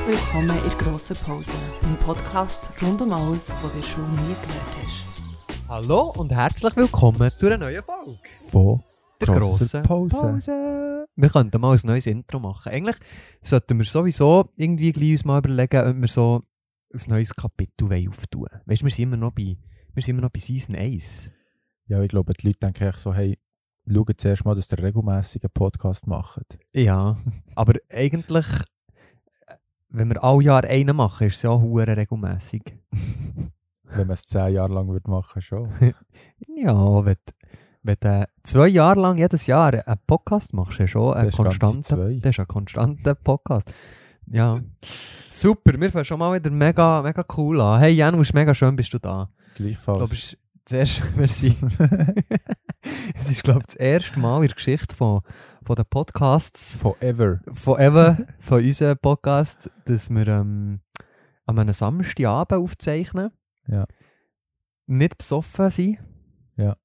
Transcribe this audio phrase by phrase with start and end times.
[0.00, 1.50] Herzlich willkommen in der grossen Pause,
[1.82, 5.68] dem Podcast rund um alles, was du Schule nie gelernt hast.
[5.68, 8.82] Hallo und herzlich willkommen zu einer neuen Folge Von
[9.20, 10.16] der grossen Pause.
[10.16, 11.06] Pause.
[11.14, 12.72] Wir könnten mal ein neues Intro machen.
[12.72, 12.96] Eigentlich
[13.42, 16.44] sollten wir sowieso irgendwie gleich uns mal überlegen, ob wir so
[16.94, 18.60] ein neues Kapitel auftun wollen.
[18.64, 19.58] Weißt du, wir sind immer noch bei,
[19.92, 21.30] wir sind immer noch bei Season 1.
[21.88, 23.38] Ja, ich glaube, die Leute denken so, hey,
[23.86, 26.58] schaut zuerst mal, dass ihr regelmässig einen Podcast macht.
[26.72, 27.18] Ja,
[27.54, 28.46] aber eigentlich,
[29.90, 32.62] wenn wir alle Jahr einen machen, ist es ja auch regelmässig.
[33.92, 35.68] Wenn man es zehn Jahre lang würde machen schon.
[36.62, 37.32] Ja, wenn, du-
[37.82, 42.30] wenn du zwei Jahre lang jedes Jahr einen Podcast machst, ist schon ein konstanter, das
[42.30, 43.72] ist ein konstanter Podcast.
[44.26, 44.60] Ja,
[45.30, 47.80] super, wir fangen schon mal wieder mega, mega cool an.
[47.80, 49.30] Hey Janusz, mega schön bist du da.
[49.52, 50.12] Ich glaube, Gleichfalls.
[50.12, 51.56] es ist zuerst, merci.
[53.14, 55.20] es ist, glaube ich, das erste Mal in der Geschichte von,
[55.64, 57.40] von den Podcasts, Forever.
[57.78, 60.80] eben, von unserem Podcast, dass wir ähm,
[61.46, 63.30] an einem Samstagabend aufzeichnen.
[63.66, 63.86] Ja.
[64.86, 65.98] Nicht besoffen sind.
[66.56, 66.76] Ja.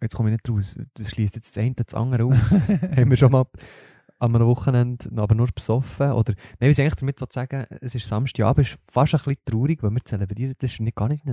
[0.00, 0.76] Jetzt komme ich nicht raus.
[0.94, 2.60] Das schließt jetzt das eine das andere aus.
[2.96, 3.44] haben wir schon mal
[4.18, 6.12] an einem Wochenende, aber nur besoffen.
[6.12, 9.40] Oder, nein, wir sind eigentlich damit sagen, es ist Samstagabend, es ist fast ein bisschen
[9.46, 10.54] traurig, weil wir zelebrieren.
[10.58, 11.24] Das ist nicht, gar nicht.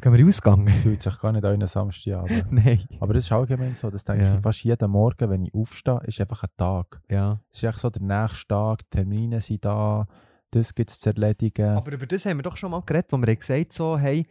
[0.00, 0.68] Gehen wir ausgegangen?
[0.68, 2.46] Fühlt sich gar nicht an einen Samstagabend.
[2.52, 2.84] Nein.
[3.00, 3.90] Aber das ist allgemein so.
[3.90, 4.34] Das denke Ja.
[4.36, 7.00] ich fast jeden Morgen, wenn ich aufstehe, ist einfach ein Tag.
[7.08, 7.40] Ja.
[7.52, 10.06] Es ist echt so der nächste Tag, die Termine sind da,
[10.50, 11.76] das gibt es zu erledigen.
[11.76, 14.26] Aber über das haben wir doch schon mal geredet, wo wir gesagt so, hey,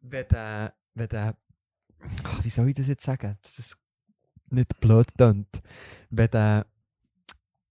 [0.00, 1.36] wenn der, wenn der,
[2.24, 3.78] Ah, wie soll ich das jetzt sagen, dass es
[4.50, 5.48] nicht blöd tönt,
[6.10, 6.38] wenn du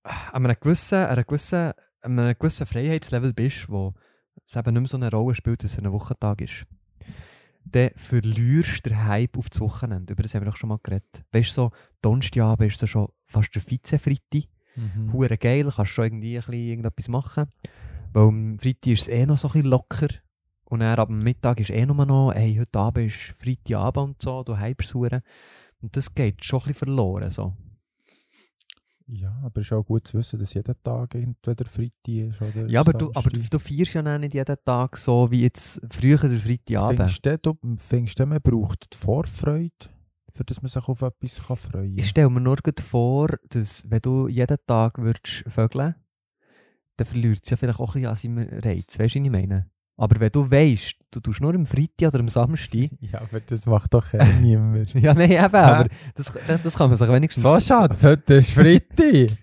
[0.04, 3.94] an einem gewissen, an einer gewissen, an einem gewissen Freiheitslevel bist, wo
[4.46, 6.66] es eben nicht mehr so eine Rolle spielt, dass es ein Wochentag ist,
[7.66, 10.14] dann verlierst du den Hype auf das Wochenende.
[10.14, 11.24] Über das haben wir doch schon mal geredet.
[11.32, 14.50] Weißt du, so, Donnerstagabend ist so schon fast der Vize-Freitag.
[14.76, 15.14] Mhm.
[15.14, 17.46] Hure geil, kannst schon irgendwie ein bisschen irgendetwas machen.
[18.12, 20.08] Weil am Freitag ist es eh noch so ein bisschen locker.
[20.66, 24.22] Und dann ab dem Mittag ist eh nur noch, hey, heute Abend ist Freitagabend und
[24.22, 25.22] so, du hypst hure.
[25.82, 27.30] Und das geht schon ein bisschen verloren.
[27.30, 27.54] So.
[29.08, 32.68] Ja, aber es ist auch gut zu wissen, dass jeder Tag entweder Freitag ist oder
[32.68, 36.18] Ja, aber du, aber du, du feierst ja nicht jeden Tag so wie jetzt früher
[36.18, 37.12] der Freitagabend.
[37.12, 39.72] Findest du, du findest du, man braucht die Vorfreude,
[40.34, 41.98] für dass man sich auf etwas kann freuen kann?
[41.98, 45.96] Ich stelle mir nur vor, dass wenn du jeden Tag würdest vögeln,
[46.96, 49.00] dann verliert es ja vielleicht auch ein bisschen an seinem Reiz.
[49.00, 49.70] Weißt du, was ich meine?
[49.96, 53.66] Aber wenn du weißt, du tust nur am Freitag oder am Samstag, Ja, aber das
[53.68, 54.92] macht doch eh niemand.
[54.96, 57.44] Ja, nein, eben, aber das, das, das kann man sich wenigstens...
[57.44, 59.38] So, Schatz, heute ist Freitag.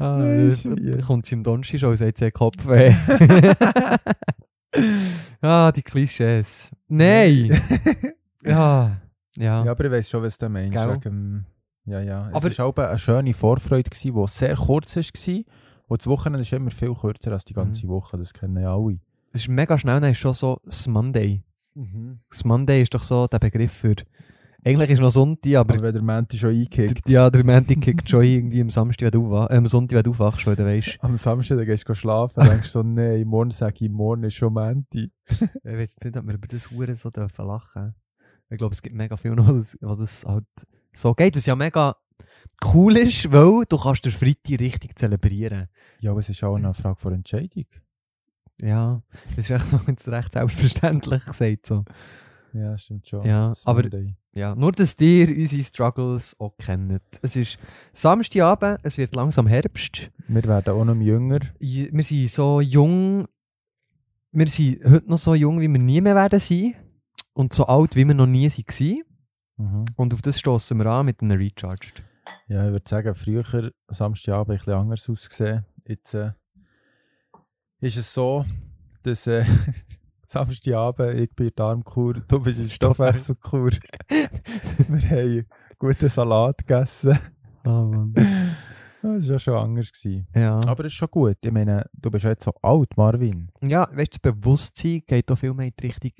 [0.00, 0.98] Ah, dann wie?
[1.02, 2.94] kommt sie im Donnerstag schon sagt, sie hat Kopfweh.
[5.42, 6.70] ah, die Klischees.
[6.88, 7.50] Nein!
[8.44, 9.00] ja,
[9.36, 9.64] ja.
[9.64, 10.74] Ja, aber ich weiß schon, was du meinst.
[10.76, 11.46] Wegen,
[11.86, 12.28] ja, ja.
[12.28, 15.02] Es Aber- war auch eine schöne Vorfreude, die sehr kurz war.
[15.88, 17.90] Und das Wochenende ist immer viel kürzer als die ganze Mhm.
[17.90, 18.16] Woche.
[18.18, 18.98] Das kennen ja alle.
[19.32, 21.42] Es ist mega schnell, dann ist schon so das Monday.
[22.30, 23.94] Das Monday ist doch so der Begriff für...
[24.64, 25.74] Eigentlich ist noch Sonntag, aber...
[25.74, 29.20] Aber wenn der Menti schon eingekickt ja, der Montag kickt schon irgendwie am Samstag, wenn
[29.20, 30.98] du, wa- äh, am Sonntag, wenn du aufwachst, weil du weißt...
[31.00, 34.34] am Samstag dann gehst du schlafen, denkst du so, nein, morgen sage ich, morgen ist
[34.34, 35.10] schon Menti.
[35.30, 37.94] Ich weiß jetzt nicht, ob wir über das Huren so dürfen lachen.
[38.50, 40.46] Ich glaube, es gibt mega viel noch, wo das halt
[40.92, 41.94] so geht, was ja mega
[42.72, 45.68] cool ist, weil du kannst den Freitag richtig zelebrieren.
[46.00, 47.66] Ja, aber es ist auch eine Frage von Entscheidung.
[48.60, 49.02] Ja,
[49.36, 51.84] das ist echt recht selbstverständlich gesagt so.
[52.52, 53.24] Ja, stimmt schon.
[53.24, 53.88] Ja, aber-.
[54.32, 57.02] Ja, nur, dass ihr unsere Struggles auch kennt.
[57.22, 57.58] Es ist
[57.92, 60.10] Samstagabend, es wird langsam Herbst.
[60.28, 61.40] Wir werden auch noch jünger.
[61.58, 63.26] Wir sind so jung,
[64.30, 66.74] wir sind heute noch so jung, wie wir nie mehr werden sein.
[67.32, 69.02] Und so alt, wie wir noch nie waren.
[69.56, 69.84] Mhm.
[69.96, 72.02] Und auf das stoßen wir an mit einem Recharged.
[72.48, 75.64] Ja, ich würde sagen, früher, Samstagabend, ein bisschen anders ausgesehen.
[75.86, 76.32] Jetzt äh,
[77.80, 78.44] ist es so,
[79.02, 79.44] dass äh,
[80.26, 83.70] Samstagabend, ich bin in der Darmkur, du bist in Stoffwechselkur.
[84.88, 85.46] Wir haben
[85.78, 87.18] guten Salat gegessen.
[87.64, 88.14] Oh Mann.
[89.00, 89.92] Das war ja schon anders.
[89.92, 90.26] Gewesen.
[90.34, 90.58] Ja.
[90.66, 91.36] Aber es ist schon gut.
[91.40, 93.48] Ich meine, du bist ja jetzt so alt, Marvin.
[93.62, 96.10] ja, weißt du, das Bewusstsein geht auch viel mehr in die Richtung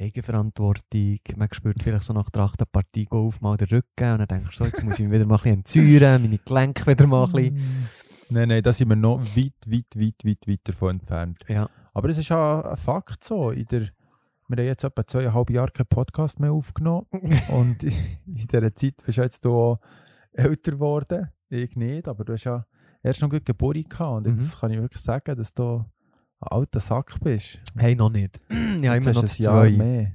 [0.00, 1.18] Eigenverantwortung.
[1.36, 4.50] Man spürt vielleicht so nach der achten Partie Golf mal den Rücken und dann denkst
[4.50, 7.24] du so, jetzt muss ich mich wieder mal ein bisschen entzüren, meine Gelenke wieder mal
[7.24, 7.88] ein bisschen.
[8.30, 11.38] Nein, nein, da sind wir noch weit, weit, weit, weit, weit davon entfernt.
[11.48, 11.68] Ja.
[11.94, 13.50] Aber es ist ja ein Fakt so.
[13.50, 13.88] In der,
[14.48, 17.06] wir haben jetzt etwa zweieinhalb Jahre keinen Podcast mehr aufgenommen.
[17.48, 17.94] Und in
[18.26, 19.80] dieser Zeit bist du jetzt auch
[20.32, 21.28] älter geworden.
[21.48, 22.66] Ich nicht, aber du hast ja
[23.02, 24.26] erst noch gut Geburt gehabt.
[24.26, 25.84] Und jetzt kann ich wirklich sagen, dass du
[26.40, 27.60] ein alter Sack bist.
[27.76, 28.40] Hey, noch nicht.
[28.82, 29.70] ja, immer noch zwei.
[29.70, 30.12] mehr.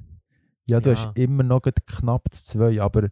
[0.68, 0.96] Ja, du Ja.
[0.96, 3.08] hast immer noch knapp das zwei, aber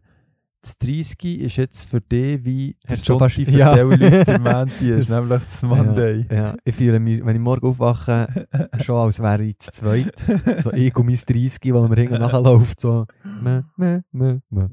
[0.61, 3.73] das 30 ist jetzt für dich wie der schon fast- für ja.
[3.75, 6.25] die Leute der Menti ist, Das- nämlich das Monday.
[6.31, 6.55] Ja, ja.
[6.63, 8.47] Ich fühle mich, wenn ich morgen aufwache,
[8.81, 10.17] schon als wäre ich zu zweit.
[10.63, 12.79] So ich und mein 30, wo mir hinten nachläuft.
[12.79, 13.05] So.
[13.41, 14.67] Meh, meh, meh, meh.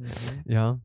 [0.46, 0.78] Ja.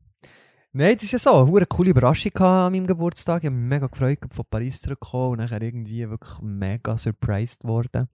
[0.77, 1.55] Nein, das ist ja so.
[1.55, 3.43] Eine coole Überraschung an meinem Geburtstag.
[3.43, 8.09] Ich habe mich mega gefreut, von Paris zurückzukommen und nachher irgendwie wirklich mega surprised worden.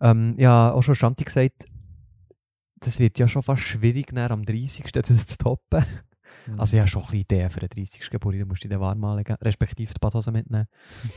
[0.00, 1.66] Ähm, ja, auch schon Shanti gesagt,
[2.76, 4.84] das wird ja schon fast schwierig, dann am 30.
[4.92, 5.84] das zu toppen.
[6.46, 6.58] Mhm.
[6.58, 8.08] Also ich habe schon ein bisschen Ideen für den 30.
[8.08, 10.68] Geburtstag, da musst du dich warm anlegen, respektive die Badhose mitnehmen.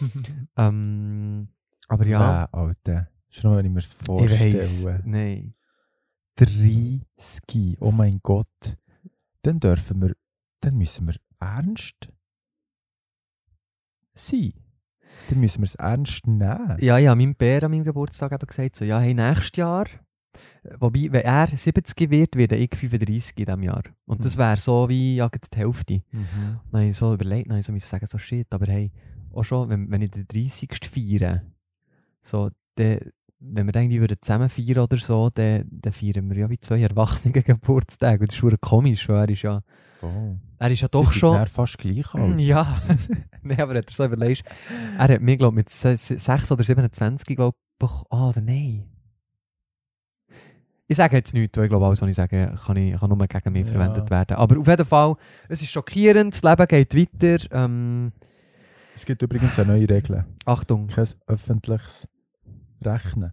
[0.58, 1.48] ähm,
[1.88, 3.08] aber ja, Ja, Alter.
[3.30, 4.54] Schon wenn ich mir das ich vorstelle.
[4.56, 5.54] weiss, nein.
[6.36, 7.78] 30.
[7.80, 8.78] Oh mein Gott.
[9.44, 10.16] Dann dürfen wir,
[10.62, 12.10] dann müssen wir ernst
[14.14, 14.54] sein.
[15.30, 16.78] Dann müssen wir es ernst nehmen.
[16.80, 19.86] Ja, ja, meinem Bär an meinem Geburtstag eben gesagt, so, ja, hey, nächstes Jahr,
[20.64, 23.84] äh, wobei, wenn er 70 wird, werde ich 35 in diesem Jahr.
[24.06, 24.42] Und das Mhm.
[24.42, 26.02] wäre so wie ja, die Hälfte.
[26.12, 26.60] Mhm.
[26.72, 28.92] Dann habe ich so überlegt, dann habe ich so müssen sagen, so shit, aber hey,
[29.34, 30.86] auch schon, wenn, wenn ich den 30.
[30.86, 31.42] feiere,
[32.22, 33.00] so, dann,
[33.40, 36.60] wenn wir dann irgendwie würden zusammen feiern oder so, dann, dann feiern wir ja wie
[36.60, 38.22] zwei Erwachsene Geburtstage.
[38.22, 39.64] Und das ist verdammt komisch, weil er ist ja,
[40.00, 40.40] Voll.
[40.58, 41.36] er ist ja doch schon...
[41.36, 42.40] dann fast gleich alt.
[42.40, 42.82] Ja,
[43.42, 44.44] nein, aber hat er so überlegt,
[44.98, 48.86] er hat mir, glaube mit se- se- 6 oder 27, glaube ich, ah, oder nein.
[50.88, 53.28] Ich sage jetzt nichts, weil ich glaube, alles, was ich sage, kann, ich, kann nur
[53.28, 53.74] gegen mich Ja.
[53.74, 54.38] verwendet werden.
[54.38, 55.16] Aber auf jeden Fall,
[55.48, 57.46] es ist schockierend, das Leben geht weiter.
[57.52, 58.12] Ähm,
[58.96, 60.26] Es gibt übrigens eine neue Regel.
[60.46, 62.08] Achtung, Kein öffentliches
[62.84, 63.32] Rechnen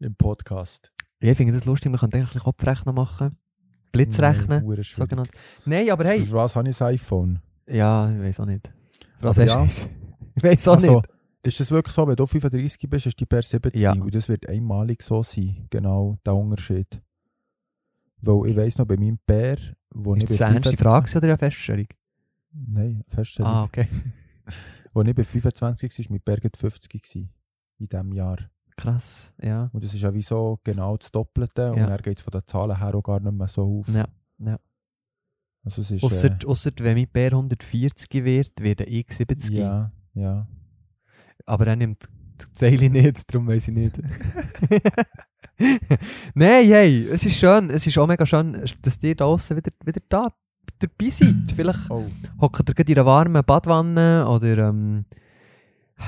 [0.00, 0.92] im Podcast.
[1.20, 3.36] ich finde das lustig, man könnte eigentlich Kopfrechnen machen.
[3.92, 5.30] Blitzrechnen, Nein, sogenannt.
[5.64, 7.40] Nein, aber hey, Für was habe ich ein iPhone?
[7.66, 8.70] ja, ich weiß auch nicht.
[9.18, 9.90] Für was Aber hast ja.
[10.34, 11.08] Ich weiß auch Also, nicht.
[11.42, 13.92] ist das wirklich so, wenn du 35 bist, ist die per 70 Ja.
[13.92, 17.00] und das wird einmalig so sein, genau der Unterschied.
[18.20, 19.56] Weil ich weiss noch, bei meinem Bär,
[19.90, 21.86] wo Ist ich das bei eine ernste 25 Frage oder eine Feststellung?
[22.52, 23.50] Nein, Feststellung.
[23.50, 23.86] Ah, okay.
[24.94, 27.30] Wo ich bei 25 war, war mein Bär gerade 50 gewesen,
[27.78, 28.38] in diesem Jahr.
[28.76, 29.70] Krass, ja.
[29.72, 31.86] Und das ist ja wie so genau das Doppelte und Ja.
[31.86, 33.88] dann geht es von den Zahlen her auch gar nicht mehr so auf.
[33.88, 34.06] Ja,
[34.38, 34.58] ja.
[35.64, 39.56] Also es ist, Ausser, äh, ausser wenn mein Bär 140 wird, werde ich 70.
[39.56, 40.46] ja, ja.
[41.46, 42.04] Aber er nimmt
[42.40, 43.98] die Zeile nicht, darum weiß ich nicht.
[46.34, 49.72] Nein, hey, es ist schön, es ist auch mega schön, dass ihr da draussen wieder,
[49.84, 50.28] wieder da
[50.78, 51.52] dabei seid.
[51.54, 52.04] Vielleicht Oh.
[52.40, 55.06] hockt ihr gerade in einer warmen Badwanne oder ähm,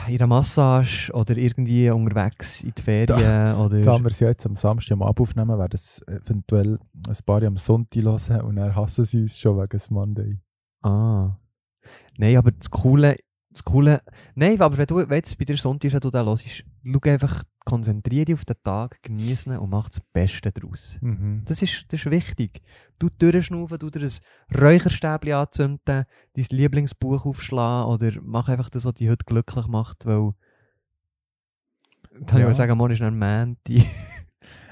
[0.06, 3.80] in einer Massage oder irgendwie unterwegs in die Ferien oder...
[3.82, 7.42] Da wir es ja jetzt am Samstag am Abend aufnehmen, werden es eventuell ein paar
[7.42, 10.38] am Sonntag hören und dann hassen sie uns schon wegen des Monday.
[10.82, 11.38] Ah.
[12.18, 13.16] Nein, aber das Coole,
[13.58, 14.02] das Coole,
[14.34, 16.46] nein, aber wenn du wenn jetzt bei dir Sonntag ist, wenn du da hörst,
[16.84, 20.98] schau einfach, konzentriere dich auf den Tag, genieße ihn und mach das Beste daraus.
[21.00, 21.42] Mhm.
[21.44, 22.62] Das ist, das ist wichtig.
[22.98, 28.94] Du durchschnaufen, du dir ein Räucherstäbchen anzünden, dein Lieblingsbuch aufschlagen oder mach einfach das, was
[28.94, 30.32] dich heute glücklich macht, weil
[32.20, 32.48] dann Ja.
[32.50, 33.84] ich sagen, morgen ist ein Manti.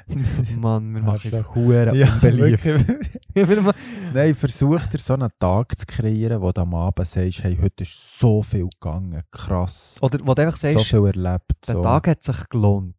[0.56, 2.64] Mann, wir machen es hure Ja, unbeliebt.
[4.14, 7.82] Nein, versuch dir so einen Tag zu kreieren, wo du am Abend sagst, hey, heute
[7.82, 11.50] ist so viel gegangen, krass, Oder wo du einfach so sagst, viel erlebt.
[11.66, 11.82] der so.
[11.82, 12.94] Tag hat sich gelohnt.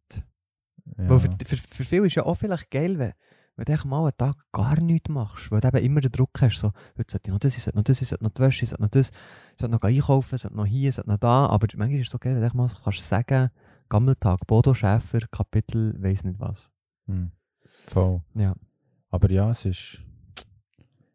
[0.98, 1.08] ja.
[1.08, 3.12] Weil für, für, für viele ist ja auch vielleicht geil, wenn,
[3.56, 6.58] wenn du mal einen Tag gar nichts machst, weil du eben immer den Druck hast,
[6.58, 8.62] so, heute sollte ich noch das, ich sollte noch das, ich sollte noch die Wäsche,
[8.64, 11.18] ich sollte noch das, ich sollte noch einkaufen, ich sollte noch hier, ich sollte noch
[11.18, 13.48] da, aber manchmal ist es so geil, wenn du mal kannst sagen,
[13.88, 16.70] Gammeltag, Bodo Schäfer, Kapitel, weiss nicht was.
[17.08, 17.32] Hm.
[17.64, 18.22] Voll.
[18.34, 18.54] Ja.
[19.10, 20.02] Aber ja, es ist...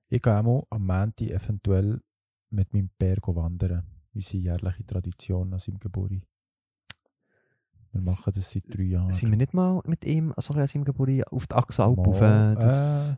[0.10, 2.02] Ich gehe auch am Montag eventuell
[2.50, 3.84] mit meinem Bär wandern.
[4.14, 6.28] Unsere jährliche Tradition an seinem Geburtstag.
[7.94, 9.12] Wir machen das seit drei Jahren.
[9.12, 12.22] Sind wir nicht mal mit ihm, also an seinem Geburtstag, auf die Axalp Mal, auf,
[12.22, 13.16] äh, äh,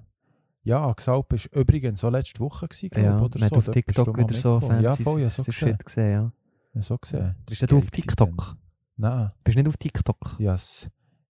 [0.63, 3.55] ja, Axalp war übrigens so letzte Woche, gewesen, glaub, ja, oder so.
[3.55, 5.77] auf TikTok wieder so fancy Ja, voll, ja, so gesehen.
[5.84, 6.32] Gesehen, ja.
[6.74, 7.36] Ja, so gesehen.
[7.46, 8.38] Das Bist ist du auf TikTok?
[8.38, 8.58] dann.
[8.98, 10.36] Nein, Bist du nicht auf TikTok?
[10.39, 10.58] ja,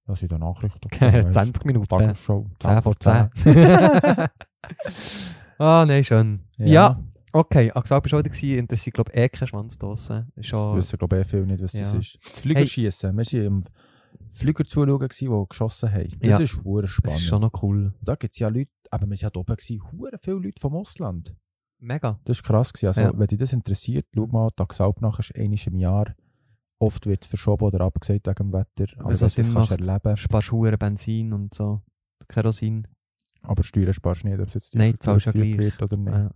[0.07, 0.87] ja, sind da Nachrichten.
[0.89, 1.31] gekommen, weißt du.
[1.31, 1.87] 20 Minuten.
[1.87, 2.45] Tagesschau.
[2.59, 3.29] 10 vor 10.
[5.57, 6.41] ah, nein, schön.
[6.57, 7.03] Ja, Ja.
[7.33, 7.71] okay.
[7.71, 10.31] Axel war schon wieder, gewesen, interessiert, glaube ich, eh kein Schwanz draussen.
[10.35, 11.99] Ich Schon, wüsste, glaube ich, eh viel nicht, was das Ja.
[11.99, 12.17] ist.
[12.23, 13.15] Das Flügerschießen.
[13.17, 13.63] Wir waren im
[14.31, 16.09] Flüger zuschauen, die geschossen haben.
[16.19, 16.39] Das Ja.
[16.39, 17.19] ist hure das spannend.
[17.19, 17.93] ist schon noch cool.
[18.01, 19.57] Da gibt es ja Leute, aber wir waren ja oben,
[19.99, 21.35] hure viele Leute vom Ausland.
[21.79, 22.19] Mega.
[22.25, 22.71] Das war krass.
[22.73, 22.87] Gewesen.
[22.87, 23.11] Also, Ja.
[23.17, 26.15] wenn dich das interessiert, schau mal, Axalp nachher ist einmal im Jahr.
[26.79, 28.85] Oft wird es verschoben oder abgesagt wegen dem Wetter.
[28.99, 29.79] Aber du das Sinn kannst macht.
[29.79, 31.81] erleben Sparst Huren Benzin und so.
[32.27, 32.87] Kerosin.
[33.43, 35.57] aber Steuern sparst du nicht, ob es jetzt Nein, zahlst ja gleich.
[35.57, 36.11] wird oder nicht.
[36.13, 36.31] Ja.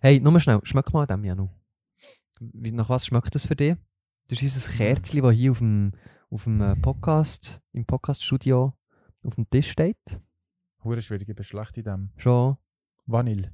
[0.00, 0.60] Hey, nur mal schnell.
[0.64, 1.48] Schmeck mal dem, Janu.
[2.40, 3.76] Wie, nach was schmeckt das für dich?
[4.28, 5.92] Das ist unser Kerzchen, das hier auf dem,
[6.30, 8.74] auf dem äh, Podcast, im Podcaststudio
[9.24, 10.20] auf dem Tisch steht.
[10.84, 12.10] Hure schwierig, ich bin schlecht in dem.
[12.16, 12.56] Schon.
[13.06, 13.52] Vanille.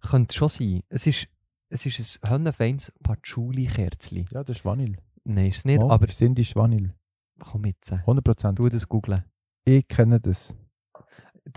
[0.00, 0.82] Könnte schon sein.
[0.88, 1.28] Es ist,
[1.68, 4.26] es ist ein höllenfeines Patchouli-Kerzli.
[4.30, 4.96] Ja, das ist Vanille.
[5.24, 6.94] Nein, ist es nicht, Oh, aber das indisch Vanille.
[7.38, 7.92] komm jetzt.
[7.92, 8.52] 100%.
[8.54, 9.24] Du das googlen.
[9.64, 10.56] Ich kenne das.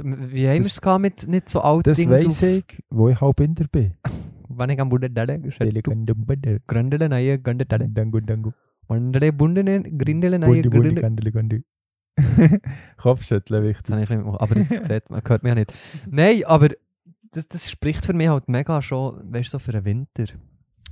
[0.04, 3.66] Wie haben wir es mit nicht so alten Das weiss ich, wo ich halb Inder
[3.68, 3.94] bin.
[4.50, 8.52] Wenn ich am Bunden delle, Dangu, Gründele, neue, Gründele, dangu, dangu.
[8.88, 11.02] Wandele, Bundene, Grindele, neue, Gründele.
[11.02, 11.64] gandeli, gandeli.
[12.98, 13.92] Kopfschütteln, wichtig.
[13.92, 15.74] habe ich aber das sieht man, hört mich ja nicht.
[16.10, 16.70] Nein, aber
[17.32, 20.26] das, das spricht für mich halt mega schon, weißt du, so für den Winter.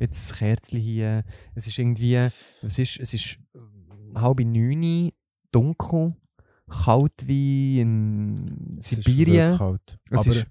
[0.01, 3.37] Jetzt ein Kerzchen hier, es ist irgendwie, es ist, es ist
[4.15, 5.11] halb neun,
[5.51, 6.15] dunkel,
[6.67, 9.51] kalt wie in Es ist Sibirien.
[9.51, 9.99] wirklich kalt.
[10.09, 10.47] Es Aber ist-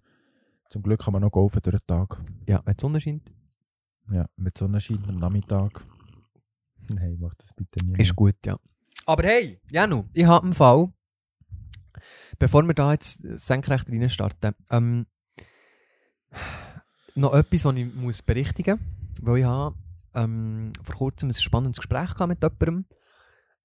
[0.71, 2.23] zum Glück kann man noch golfen durch den Tag.
[2.47, 3.29] Ja, wenn die Sonne scheint,
[4.13, 5.85] Ja, mit Sonnenschein am Nachmittag.
[6.89, 8.01] Nein, mach das bitte nicht.
[8.01, 8.57] ist gut, ja.
[9.07, 10.93] Aber hey, Janu, ich habe einen Fall,
[12.39, 15.07] bevor wir da jetzt senkrecht rein starten, ähm,
[17.17, 19.77] noch etwas, was ich muss berichtigen muss, weil ich habe
[20.15, 22.87] ähm, vor kurzem ein spannendes Gespräch gehabt mit jemandem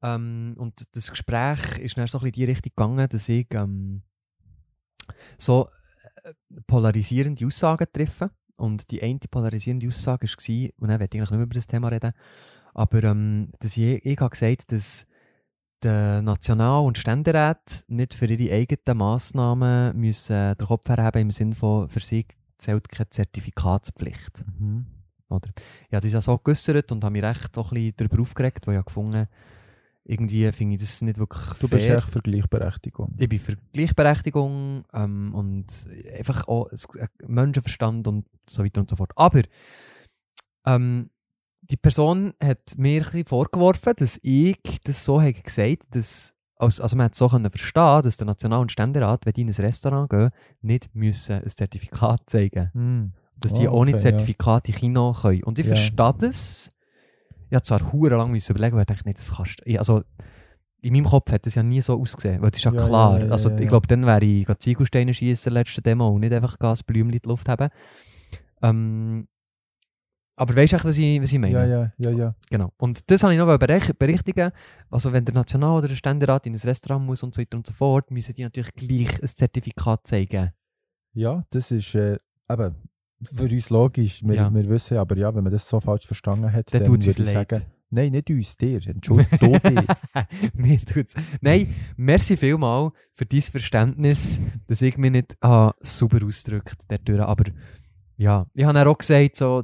[0.01, 3.47] ähm, und das Gespräch ist dann so ein bisschen in die Richtung gegangen, dass ich
[3.53, 4.03] ähm,
[5.38, 5.69] so
[6.24, 6.33] äh,
[6.67, 11.38] polarisierende Aussagen treffe und die eine polarisierende Aussage war, und dann werde ich eigentlich nicht
[11.38, 12.13] mehr über das Thema reden,
[12.74, 15.07] aber ähm, dass ich, ich habe gesagt dass
[15.83, 21.55] der National- und Ständerat nicht für ihre eigenen Massnahmen müssen den Kopf herheben im Sinne
[21.55, 22.25] von, für sie
[22.57, 24.43] zählt keine Zertifikatspflicht.
[24.59, 24.88] Mhm.
[25.29, 25.50] Oder?
[25.88, 28.67] Ich habe das ja so geäussert und habe mich recht auch ein bisschen darüber aufgeregt,
[28.67, 29.27] weil ich habe gefunden
[30.08, 31.77] irgendwie finde ich das nicht wirklich Du fair.
[31.79, 33.15] bist echt für Gleichberechtigung.
[33.17, 35.65] Ich bin für Gleichberechtigung ähm, und
[36.15, 39.12] einfach auch äh, Menschenverstand und so weiter und so fort.
[39.15, 39.41] Aber
[40.67, 41.10] ähm,
[41.62, 46.96] die Person hat mir ein bisschen vorgeworfen, dass ich das so habe gesagt dass also,
[46.96, 50.10] man hat so können verstehen, dass der National- und Ständerat, wenn die in ein Restaurant
[50.10, 50.29] gehen,
[50.62, 53.13] nicht müssen ein Zertifikat zeigen Mhm.
[53.39, 55.44] Dass die Oh, ohne okay, Zertifikat in Kino können.
[55.44, 55.75] Und ich Ja.
[55.75, 56.72] verstehe das.
[57.50, 59.77] Ich habe zwar hure lang müssen überlegen, weil ich dachte, nee, das kannst du.
[59.77, 60.04] Also,
[60.82, 62.88] in meinem Kopf hat das ja nie so ausgesehen, weil das ist ja, Ja, ja,
[62.88, 63.20] klar.
[63.20, 63.68] ja, ja, also, ja, ich ja.
[63.70, 67.13] glaube, dann wäre ich gerade Ziegelsteine schießen der letzten Demo und nicht einfach ein Blümchen
[67.13, 67.70] in die Luft haben.
[68.62, 69.27] Ähm,
[70.38, 71.54] aber weißt du, was ich, was ich meine?
[71.54, 72.36] Ja, ja, ja, ja.
[72.50, 72.72] Genau.
[72.77, 74.51] Und das habe ich noch berichtigen.
[74.89, 77.65] Also, wenn der National- oder der Ständerat in ein Restaurant muss und so weiter und
[77.65, 80.51] so fort, müssen die natürlich gleich ein Zertifikat zeigen.
[81.13, 82.18] Ja, das ist äh,
[82.51, 82.75] eben
[83.24, 84.22] für uns logisch.
[84.24, 84.53] Wir, Ja.
[84.53, 87.17] wir wissen aber, ja, wenn man das so falsch verstanden hat, Dann dann würde ich
[87.17, 87.50] leid.
[87.51, 88.86] sagen, nein, nicht uns, dir.
[88.86, 89.88] Entschuldigung, du dich.
[90.53, 91.15] Mir tut's.
[91.41, 97.22] Nein, merci vielmal für dein Verständnis, dass ich mich nicht ah, super ausdrückt dadurch.
[97.22, 97.45] Aber
[98.17, 99.63] ja, ich habe auch gesagt, so,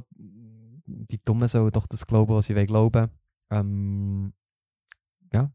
[0.86, 3.08] die Dummen sollen doch das glauben, was sie wollen glauben.
[3.50, 4.32] Ähm,
[5.32, 5.52] ja,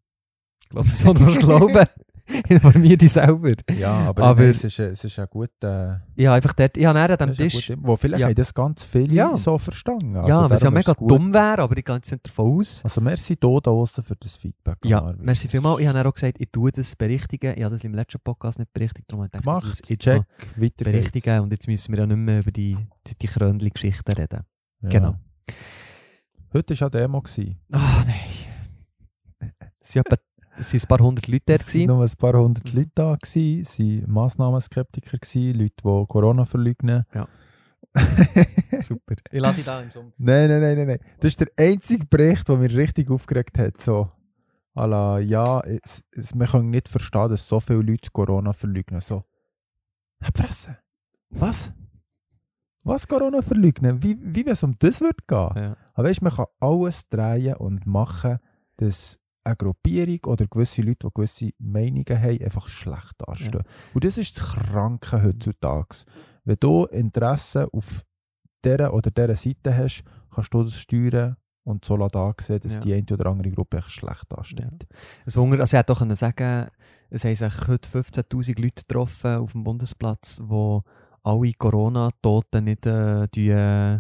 [0.62, 1.86] ich glaube, so noch glauben.
[2.50, 3.54] Informier dich selber.
[3.78, 5.50] Ja, aber, Aber- nein, es, ist, es ist ja gut.
[5.64, 7.68] Äh, Ich habe einfach dort, ich habe an dem ja Tisch...
[7.68, 8.28] gut, wo vielleicht Ja.
[8.28, 9.38] haben das ganz viele Ja.
[9.38, 10.16] so verstanden.
[10.18, 12.84] Also ja, es ja mega dumm wäre, aber ich gehe jetzt nicht davon aus.
[12.84, 14.78] Also merci hier da draussen für das Feedback.
[14.84, 15.24] Ja, Marvin.
[15.26, 15.80] merci vielmals.
[15.80, 17.54] Ich habe auch gesagt, ich tue das berichtigen.
[17.58, 20.24] Ich habe das im letzten Podcast nicht berichtigt, darum habe ich gedacht, ich jetzt check,
[20.58, 24.42] weiter berichtigen und jetzt müssen wir ja nicht mehr über die, die, die Krönli-Geschichten reden.
[24.82, 24.94] geht's.
[24.94, 25.16] Genau.
[26.54, 27.24] Heute war ja Demo.
[27.72, 28.16] Ah, nein.
[29.80, 30.18] Es waren etwa
[30.60, 31.62] es sind ein paar hundert Leute dort.
[31.62, 33.62] Es waren nur ein paar hundert Leute da, gewesen.
[33.62, 37.06] es waren Massnahmenskeptiker, gewesen, Leute, die Corona verleugnen.
[37.14, 37.28] Ja.
[38.82, 39.16] Super.
[39.32, 40.12] Ich lasse dich da im Sommer.
[40.18, 41.00] nein, nein, nein, nein.
[41.20, 43.82] Das ist der einzige Bericht, der mich richtig aufgeregt hat.
[43.82, 44.12] So,
[44.76, 49.02] la, ja, es, es, wir können nicht verstehen, dass so viele Leute Corona verleugnen.
[49.02, 49.24] So,
[50.36, 50.78] Fresse.
[51.30, 51.72] Was?
[52.84, 54.02] Was Corona verleugnen?
[54.02, 55.64] Wie, wie wenn es um das würde gehen?
[55.64, 55.78] Ja.
[55.94, 58.40] Aber weißt, man kann alles drehen und machen,
[58.78, 63.64] dass eine Gruppierung oder gewisse Leute, die gewisse Meinungen haben, einfach schlecht dastehen.
[63.94, 65.96] Und das ist das Kranke heutzutage.
[66.44, 68.04] Wenn du Interesse auf
[68.64, 72.80] dieser oder dieser Seite hast, kannst du das steuern und so da sehen, dass Ja.
[72.80, 74.88] die eine oder andere Gruppe echt schlecht dasteht.
[75.26, 76.68] Es Wunder, also ich hätte doch sagen,
[77.10, 80.80] es haben sich heute 15'000 Leute getroffen auf dem Bundesplatz, die
[81.24, 84.00] alle Corona-Toten nicht äh, die, äh,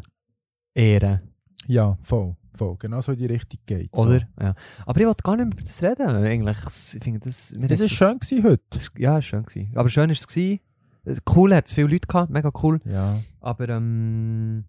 [0.73, 1.21] ehren.
[1.67, 2.35] Ja, voll.
[2.57, 2.75] Voll.
[2.77, 4.19] Genau so in die Richtung geht Oder?
[4.19, 4.43] So.
[4.43, 4.55] Ja.
[4.85, 6.07] Aber ich wollte gar nicht mehr über das reden.
[6.07, 6.57] Eigentlich,
[6.95, 7.53] ich finde das...
[7.53, 8.63] Es war schön gewesen heute.
[8.71, 9.43] Das, ja, es war schön.
[9.43, 9.71] Gewesen.
[9.75, 10.27] Aber schön war es.
[10.27, 10.59] Gewesen.
[11.05, 12.79] Es- Cool hat es viele Leute gehabt, mega cool.
[12.85, 13.17] Ja.
[13.39, 14.65] Aber ähm,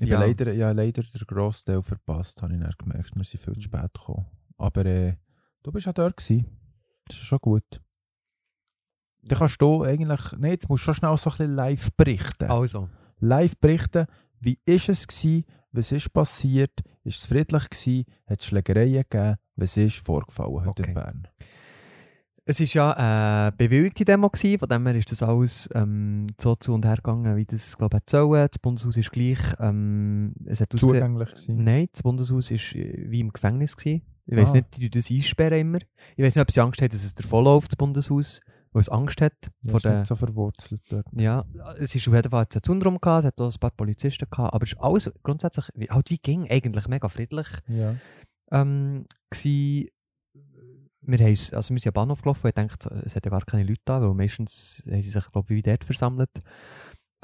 [0.00, 0.18] Ich Ja.
[0.18, 3.10] habe leider, ja, leider den grossen Teil verpasst, habe ich dann gemerkt.
[3.14, 4.24] Wir sind viel zu spät gekommen.
[4.56, 5.16] Aber äh,
[5.62, 6.46] du bist ja dort gewesen.
[7.06, 7.64] Das ist schon gut.
[9.24, 12.44] Dann kannst du eigentlich, nein, jetzt musst du schon schnell so ein bisschen live berichten.
[12.50, 12.88] also,
[13.20, 14.06] Live berichten,
[14.40, 16.72] wie ist es gewesen, was ist passiert,
[17.04, 20.84] ist es friedlich gewesen, hat es Schlägereien gegeben, was ist vorgefallen heute Okay.
[20.88, 21.28] in Bern?
[22.44, 22.90] Es war ja
[23.44, 26.96] eine bewilligte Demo, gewesen, von dem her ist das alles ähm, so zu und her
[26.96, 28.48] gegangen, wie das, glaube ich, sollen.
[28.50, 29.38] Das Bundeshaus ist gleich.
[29.60, 31.62] Ähm, es hat Zugänglich gewesen.
[31.62, 33.76] Nein, das Bundeshaus war wie im Gefängnis.
[33.76, 34.02] Gewesen.
[34.26, 34.54] Ich weiß Ah.
[34.54, 35.78] nicht, die das einsperren immer.
[36.16, 38.40] Ich weiß nicht, ob sie Angst haben, dass es der vollläuft, das Bundeshaus,
[38.72, 39.34] weil es Angst hat.
[39.62, 41.06] Ja, vor ist der, nicht so verwurzelt dort.
[41.12, 41.44] ja,
[41.78, 44.54] es ist auf jeden Fall ein Zundrum gehabt, es hat auch ein paar Polizisten gehabt,
[44.54, 47.94] aber es ist alles grundsätzlich, wie, halt wie ging, eigentlich mega friedlich Ja.
[48.50, 49.92] ähm, gsi.
[51.04, 53.44] Wir, haben also wir sind am Bahnhof gelaufen und ich dachte, es hat ja gar
[53.44, 56.30] keine Leute da, weil meistens haben sie sich, glaube ich, wie dort versammelt.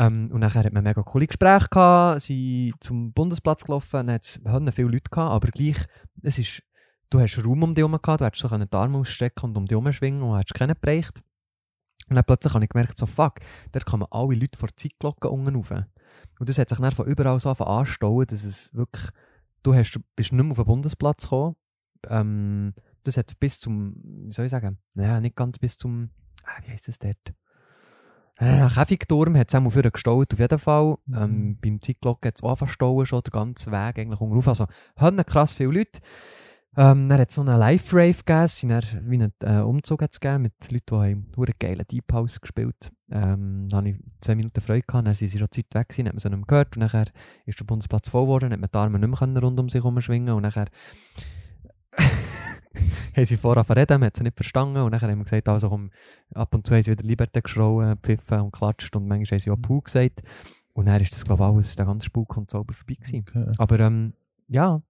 [0.00, 4.25] Ähm, und nachher hat man mega coole Gespräche gehabt, sind zum Bundesplatz gelaufen, dann hat
[4.25, 4.40] es
[4.75, 5.76] viele Leute gehabt, aber gleich,
[6.23, 6.62] es ist,
[7.11, 9.67] du hast Raum um dich herum gehabt, du hättest so die Arme ausstrecken und um
[9.67, 11.21] dich herumschwingen und hättest keinen bereicht.
[12.09, 13.35] Und dann plötzlich habe ich gemerkt, so fuck,
[13.73, 15.71] da kommen alle Leute vor die Zeitglocke unten rauf.
[15.71, 19.09] Und das hat sich dann von überall so anstauen, dass es wirklich,
[19.62, 21.57] du hast, bist nicht mehr auf den Bundesplatz gekommen.
[22.09, 22.75] Ähm,
[23.05, 23.95] das hat bis zum,
[24.27, 26.11] wie soll ich sagen, naja, nicht ganz bis zum,
[26.45, 27.35] ah, wie heisst das dort?
[28.41, 30.97] Äh, Käfigturm hat es auch für gestaut, auf jeden Fall.
[31.12, 31.59] Ähm, Mhm.
[31.61, 34.47] beim Zeitglocken hat es auch verstauen, schon den ganzen Weg eigentlich unterauf.
[34.49, 36.00] Also, haben krass viele Leute.
[36.77, 40.43] Ähm, dann hat noch einen Live-Rave gegeben, es dann wie einen äh, Umzug hat's gegeben
[40.43, 44.61] mit Leuten, die haben einen geilen Deep House gespielt ähm, Da hatte ich zwei Minuten
[44.61, 46.77] Freude, gehabt, dann sind sie schon Zeit weg gewesen, hat man sie nicht mehr gehört
[46.77, 47.07] und nachher
[47.47, 50.35] ist der Bundesplatz voll geworden, hat man die Arme nicht mehr rund um sich herumschwingen
[50.35, 50.67] und nachher
[51.97, 55.71] haben sie vorher verreden, man hat sie nicht verstanden und nachher haben wir gesagt, also
[55.71, 55.91] komm,
[56.35, 59.51] ab und zu haben sie wieder Liberté geschrauen, gepfiffen und klatscht und manchmal haben sie
[59.51, 60.21] auch Puh gesagt
[60.75, 63.25] und dann ist das glaube ich alles, der ganze Spuk und Zauber vorbei gewesen.
[63.29, 63.53] Okay.
[63.59, 64.13] Aber ähm,
[64.49, 64.83] ja,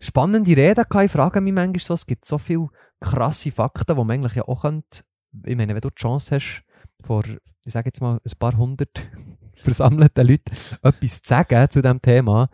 [0.00, 1.04] spannende Reden gehabt.
[1.04, 2.68] Ich frage mich manchmal so, es gibt so viele
[3.00, 5.02] krasse Fakten, die man eigentlich ja auch könnte,
[5.44, 6.62] ich meine, wenn du die Chance hast,
[7.02, 7.24] vor,
[7.64, 9.08] ich sage jetzt mal, ein paar hundert
[9.56, 12.48] versammelten Leuten etwas zu sagen zu diesem Thema,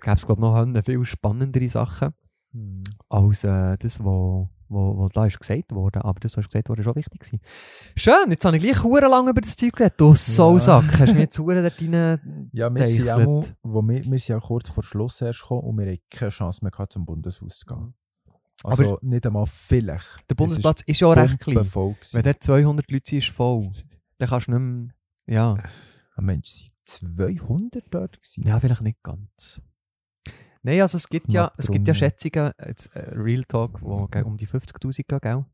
[0.00, 2.14] gäbe es glaube ich noch eine viel spannendere Sachen
[2.52, 2.82] Hm.
[3.08, 6.04] als äh, das, was wo, wo, da ist gesagt wurde.
[6.04, 7.40] Aber das, was ist gesagt wurde, ist auch wichtig gewesen.
[7.96, 10.00] Schön, jetzt habe ich gleich hure lang über das Zeug geredet.
[10.00, 12.50] Du Sausack, hast du mir jetzt hure dort rein...
[12.52, 15.78] Ja, wir sind, auch, wo wir, wir sind ja kurz vor Schluss erst gekommen und
[15.78, 17.94] wir hatten keine Chance mehr gehabt, zum Bundeshaus zu gehen.
[18.64, 20.28] Also nicht einmal vielleicht.
[20.28, 21.56] Der Bundesplatz ist ja recht klein.
[21.56, 23.70] Wenn dort 200 Leute sind, ist voll.
[24.18, 24.94] Dann kannst du nicht mehr...
[25.26, 25.58] Ja,
[26.18, 28.44] Ah, Mensch, sind 200 dort gewesen?
[28.44, 29.60] ja vielleicht nicht ganz.
[30.62, 31.94] Nein, also es gibt ja, es gibt ja.
[31.94, 35.44] Schätzungen, jetzt, äh, Real Talk, die gegen um die 50'000 gehen, gell?